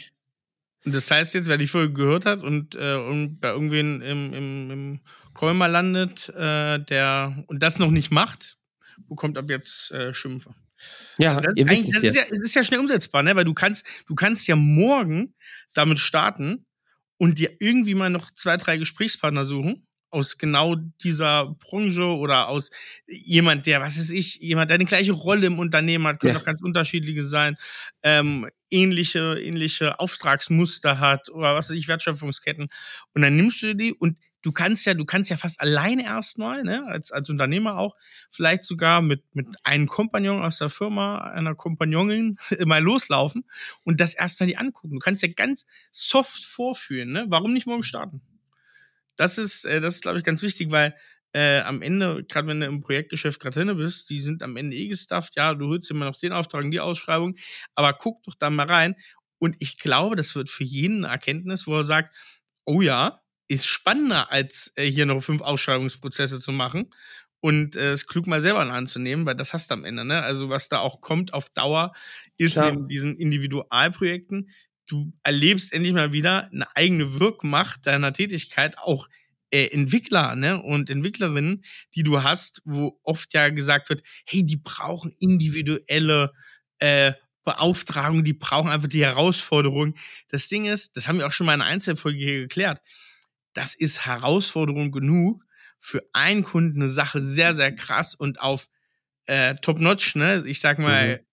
[0.84, 4.32] Und das heißt jetzt, wer die Folge gehört hat und, äh, und bei irgendwen im,
[4.32, 5.00] im, im
[5.32, 8.58] Kolmer landet, äh, der und das noch nicht macht,
[9.08, 10.54] bekommt ab jetzt äh, Schimpfe.
[11.18, 12.04] Ja, also das, ihr wisst es jetzt.
[12.04, 13.34] Ist ja, es ist ja schnell umsetzbar, ne?
[13.36, 15.34] weil du kannst, du kannst ja morgen
[15.74, 16.66] damit starten
[17.18, 22.70] und dir irgendwie mal noch zwei, drei Gesprächspartner suchen aus genau dieser Branche oder aus
[23.06, 26.40] jemand, der, was weiß ich, jemand, der eine gleiche Rolle im Unternehmen hat, können ja.
[26.40, 27.56] auch ganz unterschiedliche sein,
[28.02, 32.68] ähm, ähnliche, ähnliche Auftragsmuster hat oder was weiß ich, Wertschöpfungsketten.
[33.14, 34.16] Und dann nimmst du die und
[34.46, 37.96] du kannst ja, du kannst ja fast alleine erstmal, ne, als, als Unternehmer auch,
[38.30, 43.44] vielleicht sogar mit, mit einem Kompagnon aus der Firma, einer Kompagnonin mal loslaufen
[43.82, 44.94] und das erstmal die angucken.
[44.94, 47.26] Du kannst ja ganz soft vorführen, ne?
[47.28, 48.22] Warum nicht morgen starten?
[49.16, 50.94] Das ist, äh, das ist, glaube ich, ganz wichtig, weil
[51.32, 54.76] äh, am Ende, gerade wenn du im Projektgeschäft gerade drin bist, die sind am Ende
[54.76, 57.36] eh gestafft, ja, du holst immer noch den Auftrag und die Ausschreibung,
[57.74, 58.94] aber guck doch da mal rein.
[59.40, 62.14] Und ich glaube, das wird für jeden eine Erkenntnis, wo er sagt,
[62.64, 66.90] oh ja, ist spannender, als äh, hier noch fünf Ausschreibungsprozesse zu machen
[67.40, 70.04] und äh, es klug mal selber anzunehmen, weil das hast du am Ende.
[70.04, 70.22] Ne?
[70.22, 71.92] Also was da auch kommt auf Dauer,
[72.38, 74.50] ist in diesen Individualprojekten,
[74.88, 79.08] du erlebst endlich mal wieder eine eigene Wirkmacht deiner Tätigkeit, auch
[79.50, 84.56] äh, Entwickler ne, und Entwicklerinnen, die du hast, wo oft ja gesagt wird, hey, die
[84.56, 86.32] brauchen individuelle
[86.78, 87.12] äh,
[87.44, 89.94] Beauftragung, die brauchen einfach die Herausforderung.
[90.28, 92.80] Das Ding ist, das haben wir auch schon mal in einer Einzelfolge hier geklärt,
[93.56, 95.42] das ist Herausforderung genug
[95.80, 98.68] für einen Kunden eine Sache sehr, sehr krass und auf
[99.24, 100.44] äh, Top-Notch, ne?
[100.46, 101.24] Ich sag mal, mhm.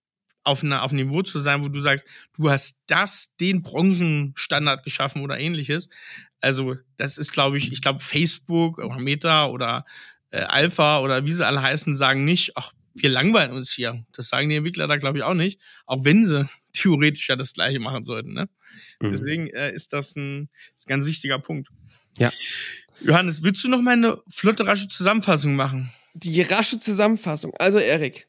[0.42, 2.06] auf, einer, auf einem Niveau zu sein, wo du sagst,
[2.36, 5.90] du hast das, den Branchenstandard geschaffen oder ähnliches.
[6.40, 9.84] Also, das ist, glaube ich, ich glaube, Facebook oder Meta oder
[10.30, 14.06] äh, Alpha oder wie sie alle heißen, sagen nicht, ach, wir langweilen uns hier.
[14.12, 15.60] Das sagen die Entwickler da, glaube ich, auch nicht.
[15.84, 18.32] Auch wenn sie theoretisch ja das Gleiche machen sollten.
[18.32, 18.48] Ne?
[19.00, 19.10] Mhm.
[19.10, 21.68] Deswegen äh, ist das ein, ist ein ganz wichtiger Punkt.
[22.18, 22.32] Ja.
[23.00, 25.92] Johannes, willst du noch mal eine flotte, rasche Zusammenfassung machen?
[26.14, 27.52] Die rasche Zusammenfassung.
[27.58, 28.28] Also, Erik.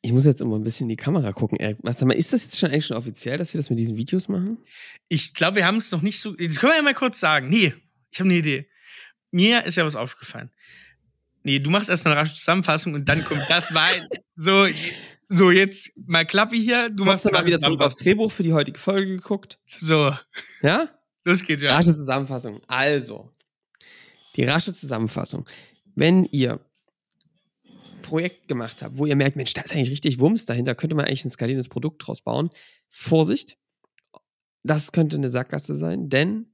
[0.00, 1.78] Ich muss jetzt immer ein bisschen in die Kamera gucken, Erik.
[1.82, 4.28] Sag mal, ist das jetzt schon eigentlich schon offiziell, dass wir das mit diesen Videos
[4.28, 4.58] machen?
[5.08, 6.32] Ich glaube, wir haben es noch nicht so.
[6.32, 7.48] Das können wir ja mal kurz sagen.
[7.48, 7.74] Nee,
[8.10, 8.68] ich habe eine Idee.
[9.30, 10.50] Mir ist ja was aufgefallen.
[11.42, 14.06] Nee, du machst erstmal eine rasche Zusammenfassung und dann kommt das weiter.
[14.40, 14.68] So,
[15.28, 16.90] so, jetzt mal Klappe hier.
[16.90, 19.58] Du machst dann mal wieder zurück aufs Drehbuch für die heutige Folge geguckt.
[19.66, 20.14] So.
[20.62, 20.88] Ja?
[21.28, 21.74] Los geht's, ja.
[21.76, 22.60] Rasche Zusammenfassung.
[22.68, 23.30] Also,
[24.34, 25.46] die rasche Zusammenfassung.
[25.94, 26.58] Wenn ihr
[28.00, 31.04] Projekt gemacht habt, wo ihr merkt, Mensch, da ist eigentlich richtig Wumms dahinter, könnte man
[31.04, 32.48] eigentlich ein skalierendes Produkt draus bauen.
[32.88, 33.58] Vorsicht,
[34.62, 36.46] das könnte eine Sackgasse sein, denn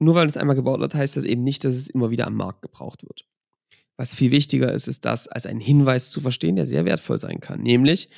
[0.00, 2.34] nur weil es einmal gebaut wird, heißt das eben nicht, dass es immer wieder am
[2.34, 3.26] Markt gebraucht wird.
[3.96, 7.38] Was viel wichtiger ist, ist das als einen Hinweis zu verstehen, der sehr wertvoll sein
[7.38, 7.60] kann.
[7.60, 8.08] Nämlich,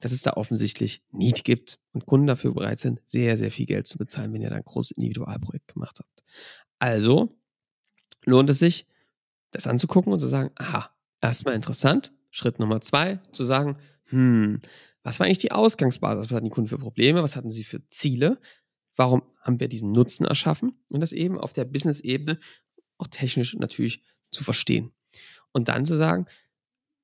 [0.00, 3.86] dass es da offensichtlich Need gibt und Kunden dafür bereit sind, sehr, sehr viel Geld
[3.86, 6.22] zu bezahlen, wenn ihr da ein großes Individualprojekt gemacht habt.
[6.78, 7.38] Also
[8.24, 8.86] lohnt es sich,
[9.52, 10.90] das anzugucken und zu sagen, aha,
[11.20, 12.12] erstmal interessant.
[12.30, 13.78] Schritt Nummer zwei, zu sagen,
[14.08, 14.60] hm,
[15.02, 16.26] was war eigentlich die Ausgangsbasis?
[16.26, 17.22] Was hatten die Kunden für Probleme?
[17.22, 18.38] Was hatten sie für Ziele?
[18.96, 20.84] Warum haben wir diesen Nutzen erschaffen?
[20.88, 22.38] Und das eben auf der Business-Ebene
[22.98, 24.92] auch technisch natürlich zu verstehen.
[25.52, 26.26] Und dann zu sagen,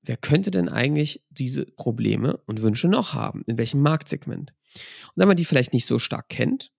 [0.03, 3.42] wer könnte denn eigentlich diese Probleme und Wünsche noch haben?
[3.46, 4.53] In welchem Marktsegment?
[4.74, 6.72] Und wenn man die vielleicht nicht so stark kennt,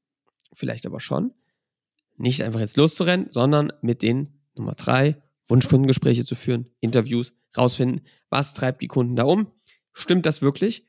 [0.54, 1.34] vielleicht aber schon,
[2.18, 5.16] nicht einfach jetzt loszurennen, sondern mit den Nummer drei
[5.48, 9.48] Wunschkundengespräche zu führen, Interviews, rausfinden, was treibt die Kunden da um?
[9.94, 10.88] Stimmt das wirklich?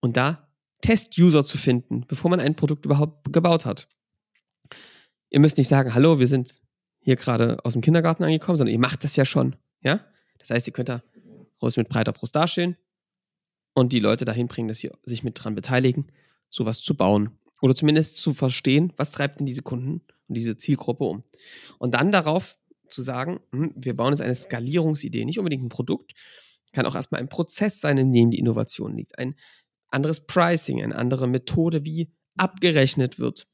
[0.00, 0.48] Und da
[0.82, 3.88] Test-User zu finden, bevor man ein Produkt überhaupt gebaut hat.
[5.30, 6.60] Ihr müsst nicht sagen, hallo, wir sind
[7.00, 9.56] hier gerade aus dem Kindergarten angekommen, sondern ihr macht das ja schon.
[9.80, 10.04] Ja?
[10.38, 11.02] Das heißt, ihr könnt da
[11.60, 12.76] groß mit breiter Brust dastehen
[13.74, 16.06] und die Leute dahin bringen, dass sie sich mit dran beteiligen,
[16.50, 17.38] sowas zu bauen.
[17.62, 21.24] Oder zumindest zu verstehen, was treibt denn diese Kunden und diese Zielgruppe um.
[21.78, 26.14] Und dann darauf zu sagen, hm, wir bauen jetzt eine Skalierungsidee, nicht unbedingt ein Produkt,
[26.72, 29.18] kann auch erstmal ein Prozess sein, in dem die Innovation liegt.
[29.18, 29.34] Ein
[29.88, 33.46] anderes Pricing, eine andere Methode, wie abgerechnet wird.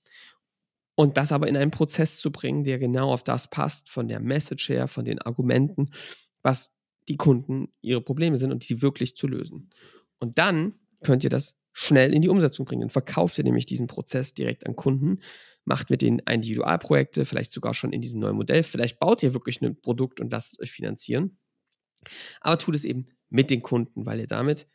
[0.94, 4.20] Und das aber in einen Prozess zu bringen, der genau auf das passt, von der
[4.20, 5.90] Message her, von den Argumenten,
[6.42, 6.74] was
[7.08, 9.70] die Kunden ihre Probleme sind und die wirklich zu lösen.
[10.18, 12.82] Und dann könnt ihr das schnell in die Umsetzung bringen.
[12.82, 15.16] Dann verkauft ihr nämlich diesen Prozess direkt an Kunden,
[15.64, 18.62] macht mit denen Individualprojekte, vielleicht sogar schon in diesem neuen Modell.
[18.62, 21.38] Vielleicht baut ihr wirklich ein Produkt und lasst es euch finanzieren.
[22.40, 24.66] Aber tut es eben mit den Kunden, weil ihr damit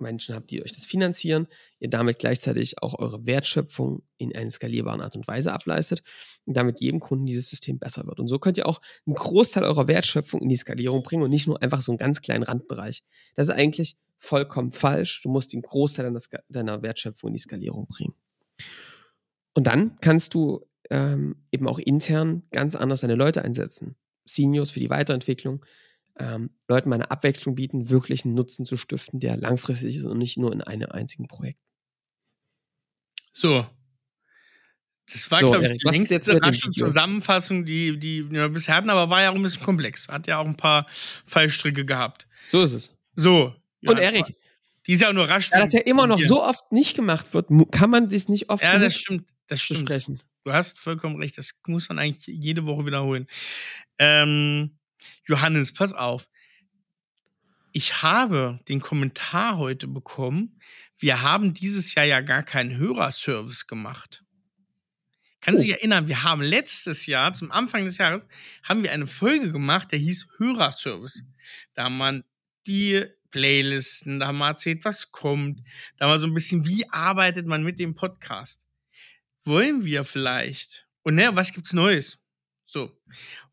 [0.00, 5.00] Menschen habt, die euch das finanzieren, ihr damit gleichzeitig auch eure Wertschöpfung in einer skalierbaren
[5.00, 6.02] Art und Weise ableistet
[6.44, 8.20] und damit jedem Kunden dieses System besser wird.
[8.20, 11.46] Und so könnt ihr auch einen Großteil eurer Wertschöpfung in die Skalierung bringen und nicht
[11.46, 13.02] nur einfach so einen ganz kleinen Randbereich.
[13.34, 15.22] Das ist eigentlich vollkommen falsch.
[15.22, 18.14] Du musst den Großteil deiner, deiner Wertschöpfung in die Skalierung bringen.
[19.54, 23.96] Und dann kannst du ähm, eben auch intern ganz anders deine Leute einsetzen.
[24.24, 25.64] Seniors für die Weiterentwicklung,
[26.18, 30.18] ähm, Leuten mal eine Abwechslung bieten, wirklich einen Nutzen zu stiften, der langfristig ist und
[30.18, 31.60] nicht nur in einem einzigen Projekt.
[33.32, 33.66] So.
[35.10, 36.70] Das war, So, glaube ich, die längste rasche?
[36.70, 40.06] Zusammenfassung, die, die wir bisher hatten, aber war ja auch ein bisschen komplex.
[40.08, 40.86] Hat ja auch ein paar
[41.24, 42.26] Fallstricke gehabt.
[42.46, 42.94] So ist es.
[43.16, 43.54] So.
[43.86, 44.36] Und ja, Erik,
[44.86, 45.48] Die ist ja auch nur rasch.
[45.50, 48.62] da das ja immer noch so oft nicht gemacht wird, kann man das nicht oft
[48.62, 49.30] Ja, das stimmt.
[49.46, 49.80] Das stimmt.
[49.86, 50.20] besprechen.
[50.44, 51.38] Du hast vollkommen recht.
[51.38, 53.26] Das muss man eigentlich jede Woche wiederholen.
[53.98, 54.77] Ähm,
[55.26, 56.28] Johannes, pass auf.
[57.72, 60.60] Ich habe den Kommentar heute bekommen.
[60.98, 64.24] Wir haben dieses Jahr ja gar keinen Hörerservice gemacht.
[65.40, 65.68] Kannst du Oh.
[65.68, 68.26] dich erinnern, wir haben letztes Jahr, zum Anfang des Jahres,
[68.64, 71.22] haben wir eine Folge gemacht, der hieß Hörerservice.
[71.74, 72.24] Da haben wir
[72.66, 75.62] die Playlisten, da haben wir erzählt, was kommt.
[75.96, 78.66] Da haben wir so ein bisschen, wie arbeitet man mit dem Podcast.
[79.44, 82.18] Wollen wir vielleicht, und ne, was gibt's Neues?
[82.66, 82.98] So,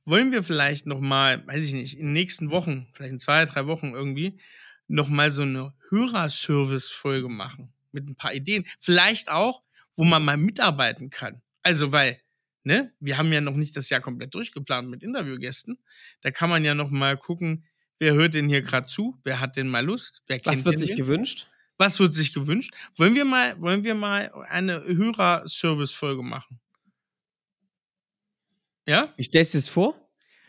[0.05, 3.45] wollen wir vielleicht noch mal, weiß ich nicht, in den nächsten Wochen, vielleicht in zwei,
[3.45, 4.39] drei Wochen irgendwie,
[4.87, 8.65] noch mal so eine Hörerservice-Folge machen mit ein paar Ideen.
[8.79, 9.63] Vielleicht auch,
[9.95, 11.41] wo man mal mitarbeiten kann.
[11.63, 12.19] Also, weil,
[12.63, 15.79] ne, wir haben ja noch nicht das Jahr komplett durchgeplant mit Interviewgästen.
[16.21, 17.65] Da kann man ja noch mal gucken,
[17.97, 19.19] wer hört denn hier gerade zu?
[19.23, 20.21] Wer hat denn mal Lust?
[20.27, 20.97] Wer kennt Was wird sich wen?
[20.97, 21.47] gewünscht?
[21.77, 22.73] Was wird sich gewünscht?
[22.95, 26.59] Wollen wir mal, wollen wir mal eine Hörerservice-Folge machen?
[28.85, 29.13] Ja?
[29.17, 29.95] Wie stellst du es vor?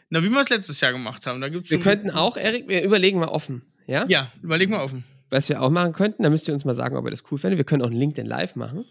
[0.09, 1.41] Na, wie wir es letztes Jahr gemacht haben.
[1.41, 3.73] Da gibt's Wir könnten auch, Erik, wir überlegen mal offen.
[3.87, 4.05] Ja?
[4.09, 5.05] Ja, überleg mal offen.
[5.31, 7.39] Was wir auch machen könnten, da müsst ihr uns mal sagen, ob ihr das cool
[7.39, 7.59] findet.
[7.59, 8.85] Wir können auch ein LinkedIn Live machen.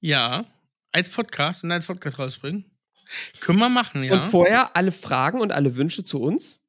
[0.00, 0.44] Ja.
[0.92, 2.70] Als Podcast und als Podcast rausbringen.
[3.40, 4.14] Können wir machen, ja.
[4.14, 6.60] Und vorher alle Fragen und alle Wünsche zu uns.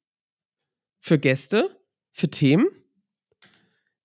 [0.99, 1.77] Für Gäste,
[2.11, 2.67] für Themen.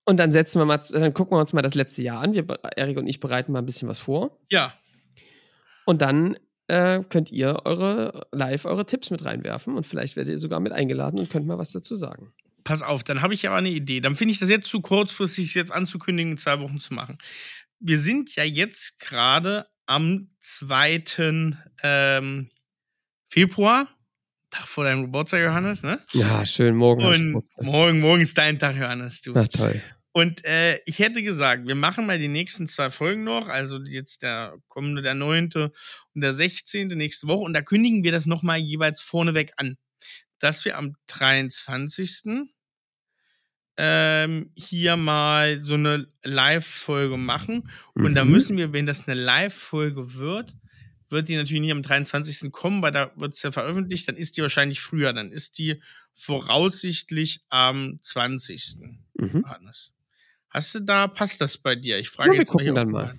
[0.03, 2.33] Und dann setzen wir mal, dann gucken wir uns mal das letzte Jahr an.
[2.33, 2.45] Wir,
[2.75, 4.37] Erik und ich bereiten mal ein bisschen was vor.
[4.49, 4.73] ja.
[5.85, 6.37] Und dann
[6.69, 10.71] äh, könnt ihr eure live eure Tipps mit reinwerfen und vielleicht werdet ihr sogar mit
[10.71, 12.31] eingeladen und könnt mal was dazu sagen.
[12.63, 13.99] Pass auf, dann habe ich aber eine Idee.
[13.99, 17.17] Dann finde ich das jetzt zu kurzfristig, jetzt anzukündigen, in zwei Wochen zu machen.
[17.79, 21.03] Wir sind ja jetzt gerade am 2.
[21.81, 22.49] Ähm,
[23.29, 23.87] Februar,
[24.51, 25.99] Tag vor deinem Geburtstag, Johannes, ne?
[26.11, 27.03] Ja, schön, morgen.
[27.03, 29.31] Und morgen, morgen ist dein Tag, Johannes, du.
[29.33, 29.81] Na toll.
[30.11, 34.23] Und äh, ich hätte gesagt, wir machen mal die nächsten zwei Folgen noch, also jetzt
[34.23, 35.51] der kommende, der 9.
[35.53, 36.87] und der 16.
[36.89, 37.43] nächste Woche.
[37.43, 39.77] Und da kündigen wir das nochmal jeweils vorneweg an,
[40.39, 42.49] dass wir am 23.
[43.77, 47.69] Ähm, hier mal so eine Live-Folge machen.
[47.93, 48.31] Und da Mhm.
[48.31, 50.53] müssen wir, wenn das eine Live-Folge wird,
[51.09, 52.51] wird die natürlich nicht am 23.
[52.51, 55.13] kommen, weil da wird es ja veröffentlicht, dann ist die wahrscheinlich früher.
[55.13, 55.81] Dann ist die
[56.13, 58.97] voraussichtlich am 20.
[59.13, 59.41] Mhm.
[59.45, 59.93] Johannes.
[60.49, 61.99] Hast du da, passt das bei dir?
[61.99, 63.15] Ich frage Ja, wir jetzt mal hier gucken dann auf-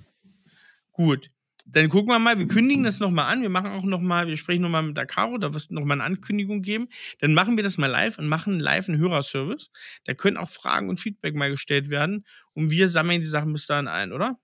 [0.92, 1.30] Gut.
[1.66, 3.42] Dann gucken wir mal, wir kündigen das nochmal an.
[3.42, 6.04] Wir machen auch nochmal, wir sprechen nochmal mit der Caro, da wird es nochmal eine
[6.04, 6.88] Ankündigung geben.
[7.20, 9.70] Dann machen wir das mal live und machen live einen Hörerservice.
[10.04, 12.26] Da können auch Fragen und Feedback mal gestellt werden.
[12.54, 14.36] Und wir sammeln die Sachen bis dahin ein, oder?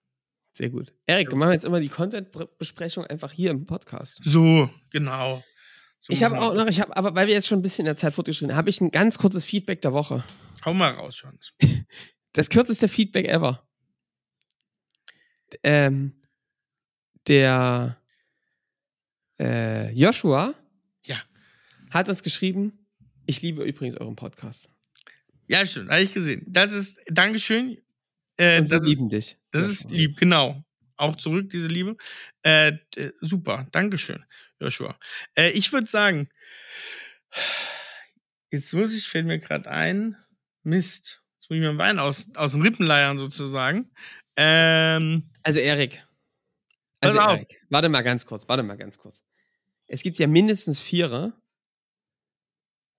[0.53, 0.95] Sehr gut.
[1.07, 4.21] Erik, wir machen jetzt immer die Content-Besprechung einfach hier im Podcast.
[4.23, 5.43] So, genau.
[6.01, 7.81] So Ich habe auch wir noch, ich habe, aber weil wir jetzt schon ein bisschen
[7.85, 10.23] in der Zeit fortgeschritten sind, habe ich ein ganz kurzes Feedback der Woche.
[10.65, 11.53] Hau mal raus, Johannes.
[12.37, 13.67] Das kürzeste Feedback ever.
[15.63, 16.13] Ähm,
[17.29, 17.99] der
[19.41, 20.55] äh, Joshua
[21.07, 21.23] Ja.
[21.91, 22.87] hat uns geschrieben,
[23.25, 24.69] ich liebe übrigens euren Podcast.
[25.49, 26.45] Ja, stimmt, habe ich gesehen.
[26.47, 27.79] Das ist, Dankeschön.
[28.37, 29.39] Äh, Und wir das ist, lieben dich.
[29.53, 29.97] Das ist Joshua.
[29.97, 30.63] lieb, genau.
[30.99, 31.97] Auch zurück, diese Liebe.
[32.43, 32.73] Äh,
[33.23, 34.27] super, Dankeschön,
[34.61, 34.99] Joshua.
[35.37, 36.29] Äh, ich würde sagen,
[38.51, 40.17] jetzt muss ich, fällt mir gerade ein,
[40.65, 41.23] Mist.
[41.47, 43.89] Jetzt muss ich mir einen Wein aus, aus den Rippen leiern, sozusagen.
[44.35, 46.05] Ähm, Also Erik.
[47.01, 47.19] Also.
[47.19, 49.23] Erik, warte mal ganz kurz, warte mal ganz kurz.
[49.87, 51.33] Es gibt ja mindestens Vierer,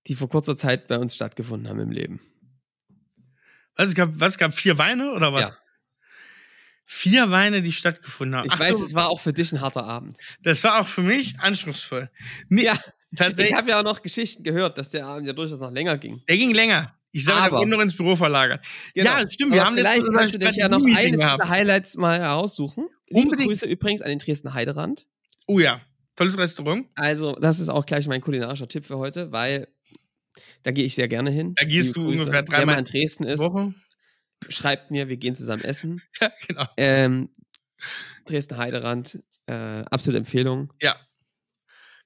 [0.06, 2.20] die vor kurzer Zeit bei uns stattgefunden haben im Leben.
[3.76, 5.50] was, es gab, was es gab vier Weine oder was?
[5.50, 5.58] Ja.
[6.86, 8.46] Vier Weine, die stattgefunden haben.
[8.46, 10.16] Ich Ach weiß, es war auch für dich ein harter Abend.
[10.42, 12.10] das war auch für mich anspruchsvoll.
[12.48, 12.78] Nee, Ja,
[13.14, 13.50] tatsächlich.
[13.50, 16.22] ich habe ja auch noch Geschichten gehört, dass der Abend ja durchaus noch länger ging.
[16.26, 16.97] der ging länger.
[17.12, 18.64] Ich sage, Aber- wurde noch ins Büro verlagert.
[18.94, 22.18] Ja, stimmt, wir Aber haben vielleicht kannst du dich ja noch eines dieser Highlights mal
[22.20, 22.86] heraussuchen.
[23.08, 23.48] Liebe Unbedingt.
[23.48, 25.06] Grüße übrigens an den Dresden Heiderand.
[25.46, 25.80] Oh ja,
[26.16, 26.86] tolles Restaurant.
[26.94, 29.68] Also, das ist auch gleich mein kulinarischer Tipp für heute, weil
[30.62, 31.54] da gehe ich sehr gerne hin.
[31.56, 32.20] Da gehst Liebe du Grüße.
[32.24, 33.72] ungefähr dreimal mal in Dresden ist, Woche.
[34.48, 36.02] schreibt mir, wir gehen zusammen essen.
[36.20, 36.66] Ja, genau.
[36.76, 37.30] Ähm,
[38.26, 39.52] Dresden Heiderand, äh,
[39.90, 40.72] absolute Empfehlung.
[40.82, 40.96] Ja.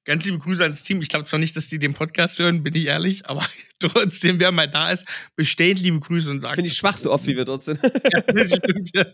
[0.05, 1.01] Ganz liebe Grüße ans Team.
[1.01, 3.47] Ich glaube zwar nicht, dass die den Podcast hören, bin ich ehrlich, aber
[3.79, 6.57] trotzdem, wer mal da ist, bestellt liebe Grüße und sagt.
[6.57, 7.79] Finde ich schwach, so oft wie wir dort sind.
[8.95, 9.07] Ja.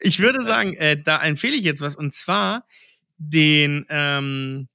[0.00, 2.66] Ich würde sagen, äh, da empfehle ich jetzt was und zwar
[3.16, 4.68] den ähm,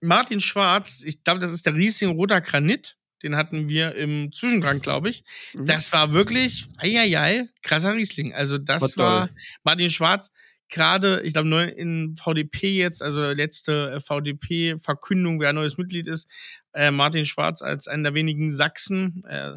[0.00, 1.02] Martin Schwarz.
[1.04, 2.96] Ich glaube, das ist der Riesling Roter Granit.
[3.22, 5.24] Den hatten wir im Zwischengang, glaube ich.
[5.54, 5.64] Mhm.
[5.64, 8.34] Das war wirklich, eieiei, krasser Riesling.
[8.34, 9.30] Also, das War war.
[9.64, 10.30] Martin Schwarz
[10.68, 16.28] gerade, ich glaube, neu in VDP jetzt, also letzte äh, VDP-Verkündung, wer neues Mitglied ist,
[16.72, 19.56] äh, Martin Schwarz als einer der wenigen Sachsen, äh,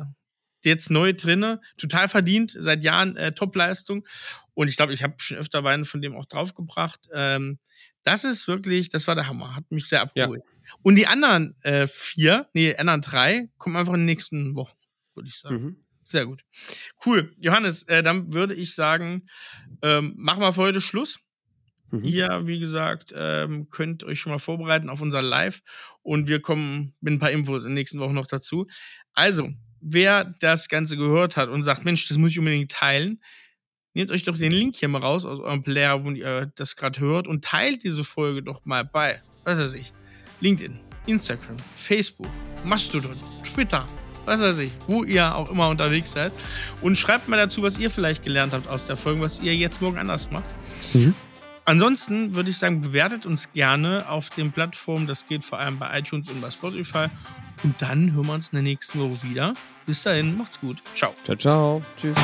[0.64, 4.08] jetzt neu drinne, total verdient, seit Jahren äh, Topleistung.
[4.54, 7.10] Und ich glaube, ich habe schon öfter Weine von dem auch draufgebracht.
[7.14, 7.60] Ähm,
[8.04, 10.42] das ist wirklich, das war der Hammer, hat mich sehr abgeholt.
[10.46, 10.76] Ja.
[10.84, 14.78] Und die anderen äh, vier, nee, anderen drei, kommen einfach in den nächsten Wochen,
[15.16, 15.56] würde ich sagen.
[15.56, 15.84] Mhm.
[16.12, 16.44] Sehr gut.
[17.06, 17.34] Cool.
[17.38, 19.30] Johannes, äh, dann würde ich sagen,
[19.82, 21.20] ähm, machen wir für heute Schluss.
[21.90, 22.04] Mhm.
[22.04, 25.62] Ihr, wie gesagt, ähm, könnt euch schon mal vorbereiten auf unser Live
[26.02, 28.68] und wir kommen mit ein paar Infos in den nächsten Wochen noch dazu.
[29.14, 29.50] Also,
[29.80, 33.22] wer das Ganze gehört hat und sagt, Mensch, das muss ich unbedingt teilen,
[33.94, 37.00] nehmt euch doch den Link hier mal raus aus eurem Player, wo ihr das gerade
[37.00, 39.94] hört und teilt diese Folge doch mal bei, was weiß ich,
[40.42, 42.30] LinkedIn, Instagram, Facebook,
[42.66, 43.86] Mastodon, Twitter,
[44.26, 46.32] was weiß ich, wo ihr auch immer unterwegs seid.
[46.82, 49.82] Und schreibt mal dazu, was ihr vielleicht gelernt habt aus der Folge, was ihr jetzt
[49.82, 50.44] morgen anders macht.
[50.94, 51.14] Mhm.
[51.66, 55.08] Ansonsten würde ich sagen, bewertet uns gerne auf den Plattformen.
[55.08, 57.08] Das geht vor allem bei iTunes und bei Spotify.
[57.64, 59.54] Und dann hören wir uns in der nächsten Woche wieder.
[59.86, 60.82] Bis dahin, macht's gut.
[60.96, 61.14] Ciao.
[61.24, 61.82] Ciao, ciao.
[61.98, 62.16] Tschüss.